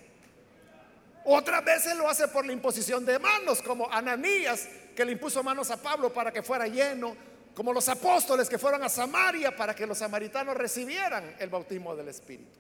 Otras 1.24 1.64
veces 1.64 1.96
lo 1.96 2.08
hace 2.08 2.28
por 2.28 2.46
la 2.46 2.52
imposición 2.52 3.04
de 3.04 3.18
manos, 3.18 3.60
como 3.62 3.90
Ananías, 3.90 4.68
que 4.94 5.04
le 5.04 5.12
impuso 5.12 5.42
manos 5.42 5.70
a 5.70 5.76
Pablo 5.76 6.12
para 6.12 6.30
que 6.30 6.42
fuera 6.42 6.68
lleno, 6.68 7.16
como 7.54 7.72
los 7.72 7.88
apóstoles 7.88 8.48
que 8.48 8.58
fueron 8.58 8.84
a 8.84 8.88
Samaria 8.88 9.56
para 9.56 9.74
que 9.74 9.86
los 9.86 9.98
samaritanos 9.98 10.56
recibieran 10.56 11.34
el 11.38 11.48
bautismo 11.48 11.96
del 11.96 12.08
Espíritu. 12.08 12.58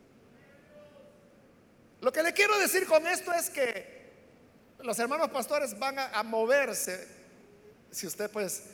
Lo 2.00 2.12
que 2.12 2.22
le 2.22 2.32
quiero 2.32 2.58
decir 2.58 2.86
con 2.86 3.06
esto 3.06 3.32
es 3.32 3.50
que 3.50 3.96
los 4.80 4.98
hermanos 4.98 5.28
pastores 5.30 5.78
van 5.78 5.98
a, 5.98 6.22
moverse, 6.22 7.06
si 7.90 8.06
usted 8.06 8.30
pues 8.30 8.64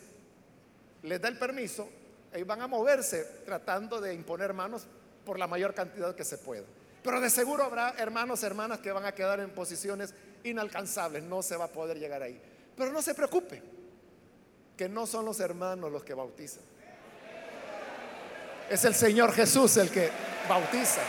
les 1.02 1.20
da 1.20 1.28
el 1.28 1.38
permiso, 1.38 1.88
y 2.34 2.42
van 2.44 2.62
a 2.62 2.66
moverse 2.66 3.24
tratando 3.44 4.00
de 4.00 4.14
imponer 4.14 4.54
manos 4.54 4.86
por 5.24 5.38
la 5.38 5.46
mayor 5.46 5.74
cantidad 5.74 6.14
que 6.14 6.24
se 6.24 6.38
pueda. 6.38 6.64
Pero 7.02 7.20
de 7.20 7.30
seguro 7.30 7.64
habrá 7.64 7.94
hermanos, 7.98 8.42
hermanas 8.42 8.78
que 8.78 8.92
van 8.92 9.04
a 9.04 9.12
quedar 9.12 9.40
en 9.40 9.50
posiciones 9.50 10.14
inalcanzables, 10.44 11.22
no 11.22 11.42
se 11.42 11.56
va 11.56 11.64
a 11.64 11.68
poder 11.68 11.98
llegar 11.98 12.22
ahí. 12.22 12.40
Pero 12.76 12.92
no 12.92 13.02
se 13.02 13.14
preocupe, 13.14 13.62
que 14.76 14.88
no 14.88 15.06
son 15.06 15.24
los 15.24 15.40
hermanos 15.40 15.90
los 15.90 16.04
que 16.04 16.14
bautizan. 16.14 16.62
Es 18.70 18.84
el 18.84 18.94
Señor 18.94 19.32
Jesús 19.32 19.76
el 19.76 19.90
que 19.90 20.10
bautiza. 20.48 21.02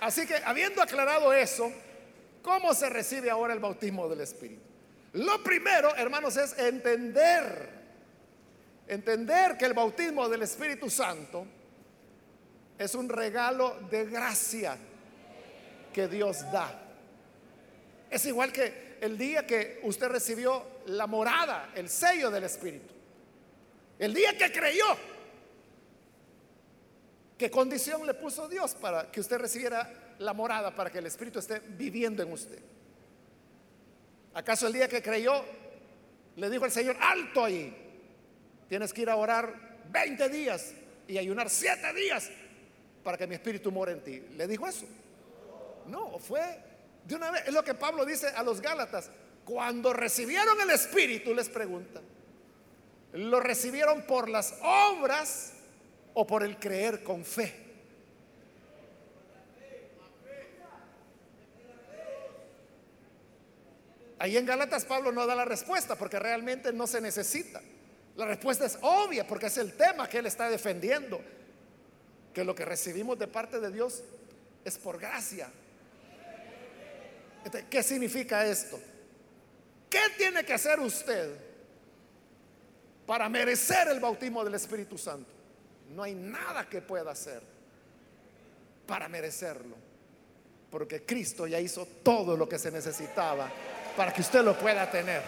Así 0.00 0.24
que 0.24 0.36
habiendo 0.44 0.80
aclarado 0.80 1.32
eso, 1.32 1.72
¿cómo 2.42 2.74
se 2.74 2.88
recibe 2.88 3.28
ahora 3.28 3.54
el 3.54 3.58
bautismo 3.58 4.08
del 4.08 4.20
Espíritu? 4.20 4.65
Lo 5.16 5.42
primero, 5.42 5.94
hermanos, 5.96 6.36
es 6.36 6.58
entender, 6.58 7.70
entender 8.86 9.56
que 9.56 9.64
el 9.64 9.72
bautismo 9.72 10.28
del 10.28 10.42
Espíritu 10.42 10.90
Santo 10.90 11.46
es 12.78 12.94
un 12.94 13.08
regalo 13.08 13.80
de 13.90 14.04
gracia 14.04 14.76
que 15.94 16.06
Dios 16.06 16.42
da. 16.52 16.70
Es 18.10 18.26
igual 18.26 18.52
que 18.52 18.98
el 19.00 19.16
día 19.16 19.46
que 19.46 19.80
usted 19.84 20.08
recibió 20.08 20.62
la 20.84 21.06
morada, 21.06 21.72
el 21.74 21.88
sello 21.88 22.30
del 22.30 22.44
Espíritu. 22.44 22.92
El 23.98 24.12
día 24.12 24.36
que 24.36 24.52
creyó. 24.52 24.98
¿Qué 27.38 27.50
condición 27.50 28.06
le 28.06 28.12
puso 28.12 28.48
Dios 28.48 28.74
para 28.74 29.10
que 29.10 29.20
usted 29.20 29.38
recibiera 29.38 30.14
la 30.18 30.34
morada, 30.34 30.74
para 30.74 30.90
que 30.90 30.98
el 30.98 31.06
Espíritu 31.06 31.38
esté 31.38 31.60
viviendo 31.60 32.22
en 32.22 32.32
usted? 32.32 32.75
¿Acaso 34.36 34.66
el 34.66 34.74
día 34.74 34.86
que 34.86 35.02
creyó 35.02 35.42
le 36.36 36.50
dijo 36.50 36.66
el 36.66 36.70
Señor, 36.70 36.94
alto 37.00 37.42
ahí? 37.42 37.74
Tienes 38.68 38.92
que 38.92 39.00
ir 39.00 39.08
a 39.08 39.16
orar 39.16 39.80
20 39.90 40.28
días 40.28 40.74
y 41.08 41.16
ayunar 41.16 41.48
7 41.48 41.94
días 41.94 42.28
para 43.02 43.16
que 43.16 43.26
mi 43.26 43.36
espíritu 43.36 43.72
more 43.72 43.92
en 43.92 44.04
ti. 44.04 44.22
¿Le 44.36 44.46
dijo 44.46 44.68
eso? 44.68 44.84
No, 45.86 46.18
fue 46.18 46.42
de 47.06 47.14
una 47.14 47.30
vez. 47.30 47.46
Es 47.46 47.54
lo 47.54 47.64
que 47.64 47.72
Pablo 47.72 48.04
dice 48.04 48.28
a 48.28 48.42
los 48.42 48.60
Gálatas. 48.60 49.10
Cuando 49.46 49.94
recibieron 49.94 50.60
el 50.60 50.68
espíritu, 50.68 51.32
les 51.32 51.48
pregunta, 51.48 52.02
¿lo 53.14 53.40
recibieron 53.40 54.02
por 54.02 54.28
las 54.28 54.54
obras 54.60 55.54
o 56.12 56.26
por 56.26 56.42
el 56.42 56.58
creer 56.58 57.02
con 57.02 57.24
fe? 57.24 57.65
Ahí 64.18 64.36
en 64.36 64.46
Galatas 64.46 64.84
Pablo 64.84 65.12
no 65.12 65.26
da 65.26 65.34
la 65.34 65.44
respuesta 65.44 65.94
porque 65.96 66.18
realmente 66.18 66.72
no 66.72 66.86
se 66.86 67.00
necesita. 67.00 67.60
La 68.16 68.24
respuesta 68.24 68.64
es 68.64 68.78
obvia 68.80 69.26
porque 69.26 69.46
es 69.46 69.58
el 69.58 69.74
tema 69.74 70.08
que 70.08 70.18
él 70.18 70.26
está 70.26 70.48
defendiendo. 70.48 71.20
Que 72.32 72.44
lo 72.44 72.54
que 72.54 72.64
recibimos 72.64 73.18
de 73.18 73.26
parte 73.26 73.60
de 73.60 73.70
Dios 73.70 74.02
es 74.64 74.78
por 74.78 74.98
gracia. 74.98 75.50
¿Qué 77.70 77.82
significa 77.82 78.46
esto? 78.46 78.80
¿Qué 79.88 80.00
tiene 80.16 80.44
que 80.44 80.54
hacer 80.54 80.80
usted 80.80 81.30
para 83.06 83.28
merecer 83.28 83.88
el 83.88 84.00
bautismo 84.00 84.44
del 84.44 84.54
Espíritu 84.54 84.98
Santo? 84.98 85.30
No 85.94 86.02
hay 86.02 86.14
nada 86.14 86.68
que 86.68 86.80
pueda 86.80 87.12
hacer 87.12 87.42
para 88.86 89.08
merecerlo. 89.08 89.76
Porque 90.70 91.04
Cristo 91.04 91.46
ya 91.46 91.60
hizo 91.60 91.86
todo 92.02 92.36
lo 92.36 92.48
que 92.48 92.58
se 92.58 92.70
necesitaba 92.70 93.52
para 93.96 94.12
que 94.12 94.20
usted 94.20 94.42
lo 94.42 94.56
pueda 94.56 94.88
tener. 94.90 95.22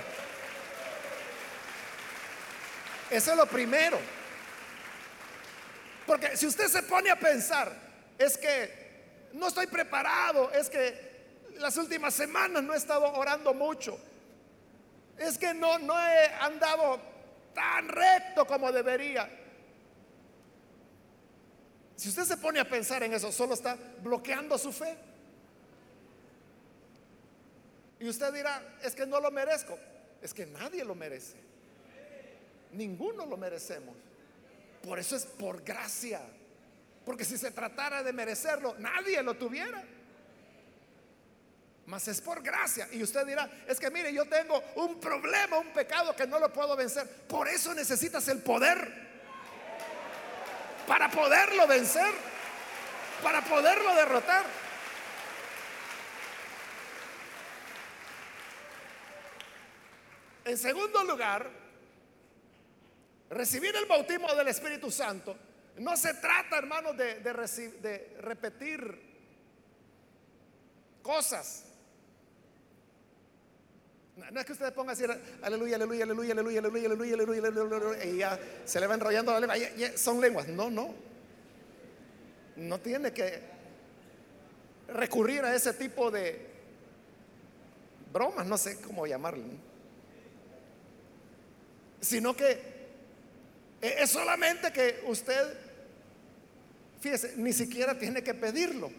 Eso 3.11 3.31
es 3.31 3.37
lo 3.37 3.47
primero. 3.47 3.99
Porque 6.07 6.37
si 6.37 6.47
usted 6.47 6.69
se 6.69 6.83
pone 6.83 7.11
a 7.11 7.19
pensar, 7.19 7.73
es 8.19 8.37
que 8.37 9.29
no 9.33 9.49
estoy 9.49 9.67
preparado, 9.67 10.51
es 10.53 10.69
que 10.69 11.09
las 11.59 11.77
últimas 11.77 12.15
semanas 12.15 12.63
no 12.63 12.75
he 12.75 12.77
estado 12.77 13.13
orando 13.15 13.53
mucho, 13.55 13.99
es 15.19 15.37
que 15.37 15.53
no, 15.53 15.79
no 15.79 15.99
he 15.99 16.27
andado 16.41 17.01
tan 17.55 17.89
recto 17.89 18.47
como 18.47 18.71
debería. 18.71 19.29
Si 21.97 22.09
usted 22.09 22.25
se 22.25 22.37
pone 22.37 22.61
a 22.61 22.69
pensar 22.69 23.03
en 23.03 23.13
eso, 23.13 23.33
solo 23.33 23.55
está 23.55 23.77
bloqueando 24.03 24.57
su 24.57 24.73
fe. 24.73 24.97
Y 28.01 28.09
usted 28.09 28.33
dirá, 28.33 28.63
es 28.83 28.95
que 28.95 29.07
no 29.07 29.21
lo 29.21 29.31
merezco. 29.31 29.79
Es 30.23 30.33
que 30.35 30.47
nadie 30.47 30.85
lo 30.85 30.95
merece. 30.95 31.37
Ninguno 32.73 33.27
lo 33.27 33.37
merecemos. 33.37 33.97
Por 34.83 34.99
eso 34.99 35.17
es 35.17 35.25
por 35.25 35.63
gracia. 35.63 36.21
Porque 37.05 37.25
si 37.25 37.39
se 37.39 37.51
tratara 37.51 38.03
de 38.03 38.13
merecerlo, 38.13 38.75
nadie 38.79 39.23
lo 39.23 39.35
tuviera. 39.35 39.83
Mas 41.87 42.07
es 42.07 42.21
por 42.21 42.43
gracia. 42.43 42.87
Y 42.93 43.03
usted 43.03 43.27
dirá, 43.27 43.51
es 43.67 43.81
que 43.81 43.91
mire, 43.91 44.13
yo 44.13 44.27
tengo 44.27 44.63
un 44.77 45.01
problema, 45.01 45.59
un 45.59 45.73
pecado 45.73 46.15
que 46.15 46.27
no 46.27 46.39
lo 46.39 46.53
puedo 46.53 46.77
vencer. 46.77 47.09
Por 47.27 47.49
eso 47.49 47.75
necesitas 47.75 48.29
el 48.29 48.41
poder. 48.41 49.09
Para 50.87 51.11
poderlo 51.11 51.67
vencer. 51.67 52.13
Para 53.23 53.43
poderlo 53.43 53.95
derrotar. 53.95 54.45
En 60.49 60.57
segundo 60.57 61.05
lugar, 61.05 61.47
recibir 63.29 63.77
el 63.77 63.85
bautismo 63.85 64.35
del 64.35 64.49
Espíritu 64.49 64.91
Santo 64.91 65.37
no 65.77 65.95
se 65.95 66.15
trata, 66.15 66.57
hermanos, 66.57 66.97
de, 66.97 68.17
repetir 68.21 68.81
cosas. 71.03 71.65
No 74.17 74.41
es 74.41 74.47
que 74.47 74.53
usted 74.53 74.73
ponga 74.73 74.93
así, 74.93 75.05
aleluya, 75.43 75.77
aleluya, 75.77 76.05
aleluya, 76.05 76.33
aleluya, 76.33 76.61
aleluya, 76.61 76.89
aleluya, 76.89 77.15
aleluya, 77.15 77.49
aleluya, 77.49 78.05
y 78.07 78.17
ya 78.17 78.41
se 78.65 78.81
le 78.81 78.87
va 78.87 78.95
enrollando 78.95 79.39
la 79.39 79.41
lengua. 79.41 79.99
son 79.99 80.19
lenguas. 80.19 80.49
No, 80.49 80.71
no. 80.71 80.95
No 82.57 82.81
tiene 82.81 83.13
que 83.13 83.43
recurrir 84.89 85.45
a 85.45 85.55
ese 85.55 85.75
tipo 85.75 86.11
de 86.11 86.49
bromas, 88.11 88.47
no 88.47 88.57
sé 88.57 88.81
cómo 88.81 89.07
llamarlo 89.07 89.68
sino 92.01 92.35
que 92.35 92.79
es 93.81 94.11
solamente 94.11 94.73
que 94.73 95.03
usted 95.07 95.69
fíjese, 97.01 97.35
ni 97.37 97.53
siquiera 97.53 97.99
tiene 97.99 98.23
que 98.23 98.35
pedirlo, 98.35 98.91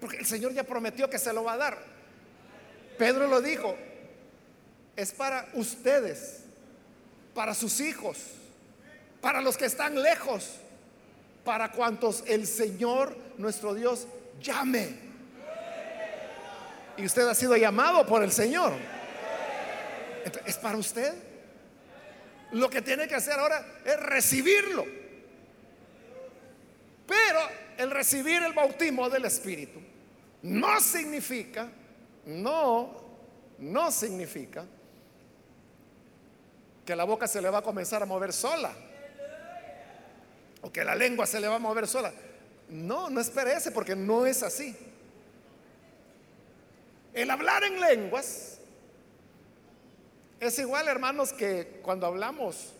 porque 0.00 0.18
el 0.18 0.26
Señor 0.26 0.52
ya 0.52 0.64
prometió 0.64 1.08
que 1.08 1.18
se 1.18 1.32
lo 1.32 1.44
va 1.44 1.54
a 1.54 1.58
dar. 1.58 1.78
Pedro 2.98 3.26
lo 3.26 3.40
dijo, 3.40 3.76
es 4.96 5.12
para 5.12 5.48
ustedes, 5.54 6.40
para 7.34 7.54
sus 7.54 7.80
hijos, 7.80 8.18
para 9.20 9.40
los 9.40 9.56
que 9.56 9.66
están 9.66 10.02
lejos, 10.02 10.56
para 11.44 11.72
cuantos 11.72 12.22
el 12.26 12.46
Señor 12.46 13.16
nuestro 13.38 13.74
Dios 13.74 14.06
llame. 14.40 15.10
Y 16.96 17.06
usted 17.06 17.26
ha 17.26 17.34
sido 17.34 17.56
llamado 17.56 18.04
por 18.06 18.22
el 18.22 18.30
Señor. 18.32 18.72
es 20.44 20.56
para 20.56 20.76
usted. 20.76 21.14
Lo 22.52 22.68
que 22.68 22.82
tiene 22.82 23.06
que 23.06 23.14
hacer 23.14 23.38
ahora 23.38 23.64
es 23.84 23.98
recibirlo. 24.00 24.84
Pero 27.06 27.40
el 27.76 27.90
recibir 27.90 28.42
el 28.42 28.52
bautismo 28.52 29.08
del 29.08 29.24
Espíritu 29.24 29.80
no 30.42 30.80
significa, 30.80 31.68
no, 32.26 33.02
no 33.58 33.90
significa 33.90 34.64
que 36.84 36.96
la 36.96 37.04
boca 37.04 37.26
se 37.26 37.42
le 37.42 37.50
va 37.50 37.58
a 37.58 37.62
comenzar 37.62 38.02
a 38.02 38.06
mover 38.06 38.32
sola. 38.32 38.72
O 40.62 40.70
que 40.70 40.84
la 40.84 40.94
lengua 40.94 41.26
se 41.26 41.40
le 41.40 41.48
va 41.48 41.56
a 41.56 41.60
mover 41.60 41.86
sola. 41.86 42.12
No, 42.68 43.10
no 43.10 43.20
espere 43.20 43.54
ese 43.54 43.72
porque 43.72 43.96
no 43.96 44.26
es 44.26 44.42
así. 44.42 44.76
El 47.12 47.30
hablar 47.30 47.64
en 47.64 47.80
lenguas 47.80 48.59
es 50.40 50.58
igual, 50.58 50.88
hermanos, 50.88 51.32
que 51.32 51.80
cuando 51.82 52.06
hablamos 52.06 52.72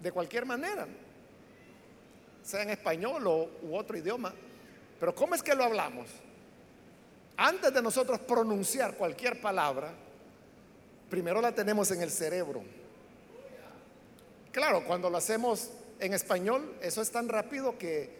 de 0.00 0.12
cualquier 0.12 0.44
manera, 0.44 0.86
sea 2.42 2.62
en 2.62 2.70
español 2.70 3.26
o 3.26 3.50
u 3.62 3.76
otro 3.76 3.96
idioma. 3.96 4.34
Pero 5.00 5.14
¿cómo 5.14 5.34
es 5.34 5.42
que 5.42 5.54
lo 5.54 5.64
hablamos? 5.64 6.06
Antes 7.36 7.72
de 7.72 7.82
nosotros 7.82 8.20
pronunciar 8.20 8.96
cualquier 8.96 9.40
palabra, 9.40 9.92
primero 11.08 11.40
la 11.40 11.52
tenemos 11.52 11.90
en 11.90 12.02
el 12.02 12.10
cerebro. 12.10 12.62
Claro, 14.52 14.84
cuando 14.84 15.08
lo 15.08 15.16
hacemos 15.16 15.70
en 15.98 16.12
español, 16.12 16.76
eso 16.82 17.00
es 17.00 17.10
tan 17.10 17.28
rápido 17.28 17.78
que 17.78 18.10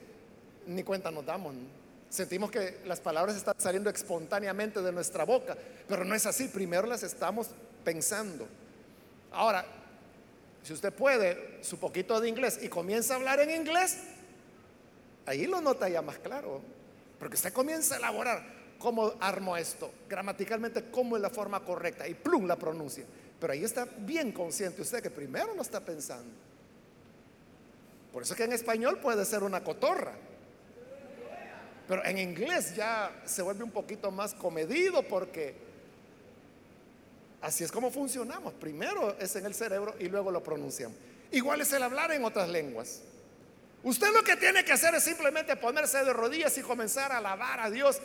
ni 0.66 0.82
cuenta 0.82 1.10
nos 1.10 1.26
damos. 1.26 1.54
Sentimos 2.12 2.50
que 2.50 2.80
las 2.84 3.00
palabras 3.00 3.36
están 3.36 3.54
saliendo 3.56 3.88
espontáneamente 3.88 4.82
de 4.82 4.92
nuestra 4.92 5.24
boca, 5.24 5.56
pero 5.88 6.04
no 6.04 6.14
es 6.14 6.26
así, 6.26 6.46
primero 6.46 6.86
las 6.86 7.02
estamos 7.02 7.48
pensando. 7.82 8.46
Ahora, 9.32 9.64
si 10.62 10.74
usted 10.74 10.92
puede, 10.92 11.64
su 11.64 11.78
poquito 11.78 12.20
de 12.20 12.28
inglés 12.28 12.58
y 12.60 12.68
comienza 12.68 13.14
a 13.14 13.16
hablar 13.16 13.40
en 13.40 13.50
inglés, 13.52 13.96
ahí 15.24 15.46
lo 15.46 15.62
nota 15.62 15.88
ya 15.88 16.02
más 16.02 16.18
claro, 16.18 16.60
porque 17.18 17.36
usted 17.36 17.50
comienza 17.50 17.94
a 17.94 17.98
elaborar 17.98 18.44
cómo 18.78 19.14
armo 19.18 19.56
esto, 19.56 19.90
gramaticalmente 20.06 20.90
cómo 20.90 21.16
es 21.16 21.22
la 21.22 21.30
forma 21.30 21.60
correcta 21.60 22.06
y 22.06 22.12
plum 22.12 22.46
la 22.46 22.56
pronuncia. 22.56 23.06
Pero 23.40 23.54
ahí 23.54 23.64
está 23.64 23.88
bien 24.00 24.32
consciente 24.32 24.82
usted 24.82 25.02
que 25.02 25.08
primero 25.08 25.54
lo 25.54 25.62
está 25.62 25.80
pensando. 25.80 26.30
Por 28.12 28.22
eso 28.22 28.34
que 28.34 28.44
en 28.44 28.52
español 28.52 28.98
puede 28.98 29.24
ser 29.24 29.42
una 29.42 29.64
cotorra. 29.64 30.12
Pero 31.92 32.06
en 32.06 32.16
inglés 32.16 32.74
ya 32.74 33.12
se 33.26 33.42
vuelve 33.42 33.62
un 33.62 33.70
poquito 33.70 34.10
más 34.10 34.32
comedido 34.32 35.02
porque 35.02 35.54
así 37.42 37.64
es 37.64 37.70
como 37.70 37.90
funcionamos. 37.90 38.54
Primero 38.54 39.14
es 39.18 39.36
en 39.36 39.44
el 39.44 39.52
cerebro 39.52 39.94
y 39.98 40.08
luego 40.08 40.30
lo 40.30 40.42
pronunciamos. 40.42 40.96
Igual 41.32 41.60
es 41.60 41.70
el 41.74 41.82
hablar 41.82 42.10
en 42.12 42.24
otras 42.24 42.48
lenguas. 42.48 43.02
Usted 43.82 44.10
lo 44.10 44.24
que 44.24 44.36
tiene 44.36 44.64
que 44.64 44.72
hacer 44.72 44.94
es 44.94 45.04
simplemente 45.04 45.54
ponerse 45.56 46.02
de 46.02 46.14
rodillas 46.14 46.56
y 46.56 46.62
comenzar 46.62 47.12
a 47.12 47.18
alabar 47.18 47.60
a 47.60 47.68
Dios. 47.68 48.00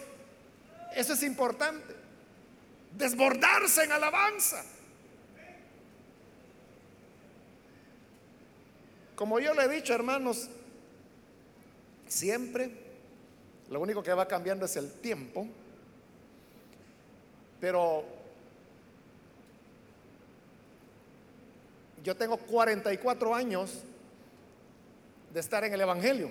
Eso 0.94 1.14
es 1.14 1.24
importante. 1.24 1.96
Desbordarse 2.92 3.86
en 3.86 3.94
alabanza. 3.94 4.66
Como 9.16 9.40
yo 9.40 9.54
le 9.54 9.64
he 9.64 9.70
dicho, 9.70 9.94
hermanos, 9.94 10.50
siempre 12.10 12.87
lo 13.70 13.82
único 13.82 14.02
que 14.02 14.14
va 14.14 14.28
cambiando 14.28 14.66
es 14.66 14.76
el 14.78 14.92
tiempo. 14.94 15.48
Pero 17.60 18.04
yo 22.04 22.16
tengo 22.16 22.38
44 22.38 23.36
años 23.36 23.84
de 25.34 25.40
estar 25.40 25.64
en 25.64 25.74
el 25.74 25.82
Evangelio. 25.82 26.30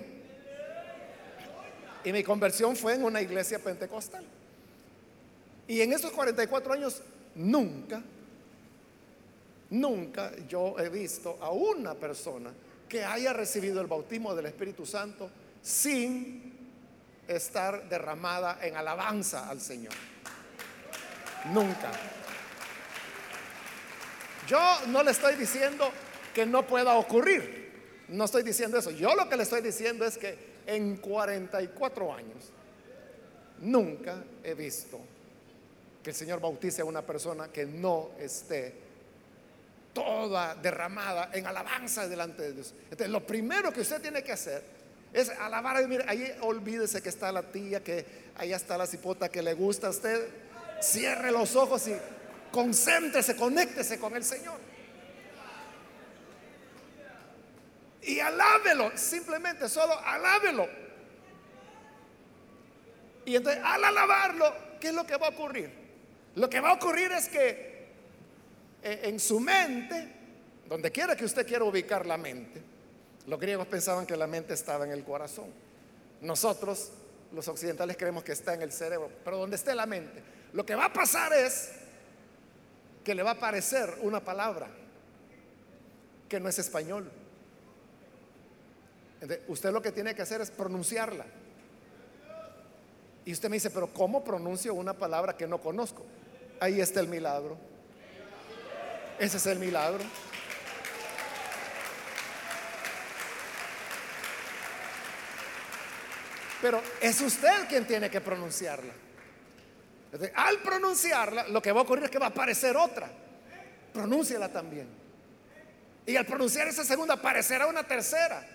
Y 2.03 2.11
mi 2.11 2.23
conversión 2.23 2.75
fue 2.75 2.95
en 2.95 3.03
una 3.03 3.21
iglesia 3.21 3.59
pentecostal. 3.59 4.23
Y 5.67 5.81
en 5.81 5.91
esos 5.91 6.11
44 6.11 6.73
años 6.73 7.01
nunca, 7.35 8.01
nunca 9.69 10.31
yo 10.47 10.79
he 10.79 10.89
visto 10.89 11.37
a 11.41 11.51
una 11.51 11.93
persona 11.93 12.51
que 12.87 13.03
haya 13.03 13.33
recibido 13.33 13.81
el 13.81 13.87
bautismo 13.87 14.33
del 14.33 14.45
Espíritu 14.45 14.85
Santo 14.85 15.29
sin 15.61 16.46
estar 17.27 17.87
derramada 17.89 18.59
en 18.61 18.75
alabanza 18.75 19.49
al 19.49 19.61
Señor. 19.61 19.93
Nunca. 21.53 21.91
Yo 24.47 24.59
no 24.87 25.03
le 25.03 25.11
estoy 25.11 25.35
diciendo 25.35 25.91
que 26.33 26.45
no 26.45 26.65
pueda 26.65 26.95
ocurrir. 26.95 27.67
No 28.09 28.25
estoy 28.25 28.43
diciendo 28.43 28.77
eso. 28.77 28.91
Yo 28.91 29.15
lo 29.15 29.27
que 29.27 29.35
le 29.35 29.43
estoy 29.43 29.61
diciendo 29.61 30.05
es 30.05 30.17
que 30.17 30.37
en 30.65 30.97
44 30.97 32.13
años 32.13 32.51
nunca 33.59 34.23
he 34.43 34.53
visto 34.53 34.99
que 36.03 36.11
el 36.11 36.15
Señor 36.15 36.39
bautice 36.39 36.81
a 36.81 36.85
una 36.85 37.01
persona 37.01 37.49
que 37.49 37.65
no 37.65 38.11
esté 38.19 38.73
toda 39.93 40.55
derramada 40.55 41.31
en 41.33 41.47
alabanza 41.47 42.07
delante 42.07 42.43
de 42.43 42.53
Dios. 42.53 42.73
Entonces, 42.83 43.09
lo 43.09 43.25
primero 43.25 43.73
que 43.73 43.81
usted 43.81 43.99
tiene 43.99 44.23
que 44.23 44.31
hacer 44.31 44.76
es 45.13 45.29
alabar 45.29 45.77
a 45.77 45.87
Mire, 45.87 46.05
ahí 46.07 46.35
olvídese 46.41 47.01
que 47.01 47.09
está 47.09 47.31
la 47.31 47.43
tía, 47.43 47.83
que 47.83 48.05
ahí 48.35 48.53
está 48.53 48.77
la 48.77 48.85
cipota 48.85 49.29
que 49.29 49.41
le 49.41 49.53
gusta 49.53 49.87
a 49.87 49.89
usted. 49.91 50.27
Cierre 50.81 51.31
los 51.31 51.55
ojos 51.55 51.87
y 51.87 51.95
concéntrese, 52.51 53.35
conéctese 53.35 53.99
con 53.99 54.15
el 54.15 54.23
Señor. 54.23 54.59
Y 58.03 58.19
alábelo, 58.19 58.91
simplemente 58.95 59.67
solo 59.67 59.97
alábelo. 59.99 60.67
Y 63.25 63.35
entonces 63.35 63.61
al 63.63 63.83
alabarlo, 63.83 64.53
¿qué 64.79 64.89
es 64.89 64.93
lo 64.93 65.05
que 65.05 65.17
va 65.17 65.27
a 65.27 65.29
ocurrir? 65.31 65.69
Lo 66.35 66.49
que 66.49 66.59
va 66.59 66.69
a 66.69 66.73
ocurrir 66.73 67.11
es 67.11 67.27
que 67.27 67.87
eh, 68.83 69.01
en 69.03 69.19
su 69.19 69.39
mente, 69.39 70.07
donde 70.67 70.91
quiera 70.91 71.15
que 71.15 71.25
usted 71.25 71.45
quiera 71.45 71.65
ubicar 71.65 72.05
la 72.05 72.17
mente, 72.17 72.61
los 73.27 73.39
griegos 73.39 73.67
pensaban 73.67 74.05
que 74.05 74.15
la 74.15 74.25
mente 74.25 74.53
estaba 74.53 74.85
en 74.85 74.91
el 74.91 75.03
corazón. 75.03 75.47
Nosotros, 76.21 76.91
los 77.33 77.47
occidentales, 77.49 77.97
creemos 77.97 78.23
que 78.23 78.31
está 78.31 78.53
en 78.53 78.61
el 78.61 78.71
cerebro. 78.71 79.11
Pero 79.23 79.37
donde 79.37 79.57
esté 79.57 79.75
la 79.75 79.85
mente, 79.85 80.23
lo 80.53 80.65
que 80.65 80.75
va 80.75 80.85
a 80.85 80.93
pasar 80.93 81.33
es 81.33 81.71
que 83.03 83.13
le 83.13 83.23
va 83.23 83.31
a 83.31 83.33
aparecer 83.33 83.97
una 84.01 84.21
palabra 84.21 84.67
que 86.29 86.39
no 86.39 86.47
es 86.47 86.57
español. 86.57 87.11
usted 89.47 89.71
lo 89.71 89.81
que 89.81 89.91
tiene 89.91 90.15
que 90.15 90.21
hacer 90.21 90.39
es 90.39 90.49
pronunciarla. 90.49 91.25
Y 93.25 93.33
usted 93.33 93.49
me 93.49 93.57
dice, 93.57 93.69
pero 93.71 93.87
¿cómo 93.93 94.23
pronuncio 94.23 94.73
una 94.73 94.93
palabra 94.93 95.35
que 95.35 95.47
no 95.47 95.59
conozco? 95.59 96.05
Ahí 96.61 96.79
está 96.79 97.01
el 97.01 97.09
milagro. 97.09 97.57
Ese 99.19 99.35
es 99.35 99.45
el 99.47 99.59
milagro. 99.59 100.03
Pero 106.61 106.81
es 107.01 107.21
usted 107.21 107.67
quien 107.67 107.85
tiene 107.85 108.09
que 108.09 108.21
pronunciarla. 108.21 108.93
al 110.35 110.59
pronunciarla, 110.59 111.47
lo 111.49 111.61
que 111.61 111.71
va 111.71 111.81
a 111.81 111.83
ocurrir 111.83 112.05
es 112.05 112.11
que 112.11 112.19
va 112.19 112.27
a 112.27 112.29
aparecer 112.29 112.75
otra. 112.75 113.09
Pronúnciala 113.93 114.49
también. 114.49 114.87
Y 116.05 116.15
al 116.15 116.25
pronunciar 116.25 116.67
esa 116.67 116.83
segunda, 116.83 117.15
aparecerá 117.15 117.67
una 117.67 117.83
tercera. 117.83 118.45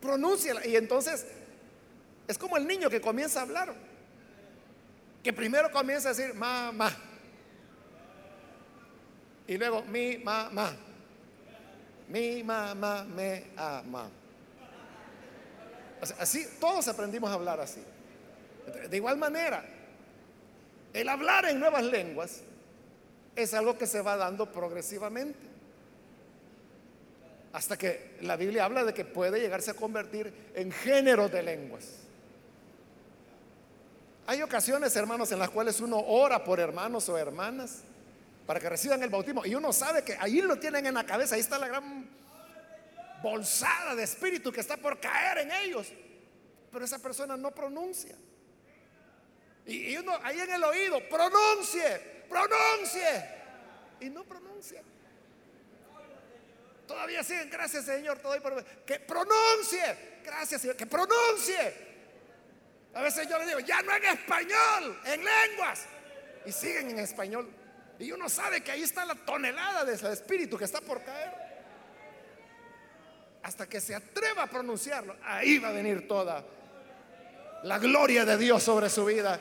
Pronúnciala. 0.00 0.66
Y 0.66 0.76
entonces 0.76 1.26
es 2.28 2.38
como 2.38 2.56
el 2.56 2.66
niño 2.66 2.88
que 2.88 3.00
comienza 3.00 3.40
a 3.40 3.42
hablar. 3.42 3.74
Que 5.22 5.32
primero 5.32 5.70
comienza 5.70 6.10
a 6.10 6.14
decir 6.14 6.34
mamá. 6.34 6.96
Y 9.46 9.58
luego 9.58 9.82
mi 9.82 10.18
mamá. 10.18 10.74
Mi 12.08 12.42
mamá 12.42 13.04
me 13.04 13.50
ama. 13.56 14.10
Así, 16.18 16.46
todos 16.58 16.88
aprendimos 16.88 17.30
a 17.30 17.34
hablar 17.34 17.60
así. 17.60 17.80
De 18.90 18.96
igual 18.96 19.16
manera, 19.16 19.64
el 20.92 21.08
hablar 21.08 21.46
en 21.46 21.60
nuevas 21.60 21.84
lenguas 21.84 22.40
es 23.36 23.54
algo 23.54 23.78
que 23.78 23.86
se 23.86 24.02
va 24.02 24.16
dando 24.16 24.50
progresivamente. 24.50 25.38
Hasta 27.52 27.76
que 27.76 28.16
la 28.22 28.36
Biblia 28.36 28.64
habla 28.64 28.82
de 28.84 28.94
que 28.94 29.04
puede 29.04 29.40
llegarse 29.40 29.70
a 29.70 29.74
convertir 29.74 30.32
en 30.54 30.72
género 30.72 31.28
de 31.28 31.42
lenguas. 31.42 31.84
Hay 34.26 34.42
ocasiones, 34.42 34.94
hermanos, 34.96 35.30
en 35.32 35.38
las 35.38 35.50
cuales 35.50 35.80
uno 35.80 35.98
ora 35.98 36.42
por 36.42 36.58
hermanos 36.58 37.08
o 37.08 37.18
hermanas 37.18 37.82
para 38.46 38.58
que 38.58 38.68
reciban 38.68 39.02
el 39.02 39.10
bautismo 39.10 39.44
y 39.44 39.54
uno 39.54 39.72
sabe 39.72 40.02
que 40.02 40.16
ahí 40.18 40.40
lo 40.40 40.58
tienen 40.58 40.86
en 40.86 40.94
la 40.94 41.04
cabeza, 41.04 41.34
ahí 41.34 41.40
está 41.40 41.58
la 41.58 41.68
gran 41.68 42.08
bolsada 43.22 43.94
de 43.94 44.02
espíritu 44.02 44.52
que 44.52 44.60
está 44.60 44.76
por 44.76 45.00
caer 45.00 45.38
en 45.38 45.52
ellos, 45.52 45.92
pero 46.70 46.84
esa 46.84 46.98
persona 46.98 47.36
no 47.36 47.52
pronuncia. 47.52 48.16
Y, 49.64 49.96
uno 49.96 50.18
ahí 50.22 50.40
en 50.40 50.50
el 50.50 50.64
oído, 50.64 51.00
pronuncie, 51.08 52.24
pronuncie, 52.28 53.24
y 54.00 54.10
no 54.10 54.24
pronuncia. 54.24 54.82
Todavía 56.86 57.22
siguen, 57.22 57.48
gracias 57.48 57.84
Señor, 57.84 58.18
todo 58.18 58.40
por 58.42 58.64
que 58.84 58.98
pronuncie, 59.00 60.20
gracias 60.24 60.60
Señor, 60.60 60.76
que 60.76 60.86
pronuncie. 60.86 61.92
A 62.94 63.02
veces 63.02 63.28
yo 63.28 63.38
le 63.38 63.46
digo, 63.46 63.60
ya 63.60 63.80
no 63.82 63.94
en 63.94 64.04
español, 64.04 65.00
en 65.06 65.24
lenguas. 65.24 65.86
Y 66.44 66.52
siguen 66.52 66.90
en 66.90 66.98
español. 66.98 67.48
Y 67.98 68.10
uno 68.12 68.28
sabe 68.28 68.62
que 68.62 68.72
ahí 68.72 68.82
está 68.82 69.04
la 69.04 69.14
tonelada 69.14 69.84
de 69.84 69.94
espíritu 70.12 70.58
que 70.58 70.64
está 70.64 70.80
por 70.80 71.02
caer. 71.02 71.41
Hasta 73.42 73.68
que 73.68 73.80
se 73.80 73.94
atreva 73.94 74.44
a 74.44 74.46
pronunciarlo, 74.46 75.16
ahí 75.24 75.58
va 75.58 75.68
a 75.68 75.72
venir 75.72 76.06
toda 76.06 76.44
la 77.64 77.78
gloria 77.78 78.24
de 78.24 78.36
Dios 78.38 78.62
sobre 78.62 78.88
su 78.88 79.04
vida 79.04 79.38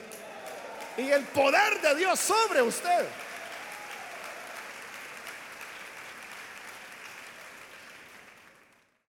y 0.98 1.10
el 1.10 1.24
poder 1.26 1.82
de 1.82 1.96
Dios 1.96 2.20
sobre 2.20 2.62
usted. 2.62 3.06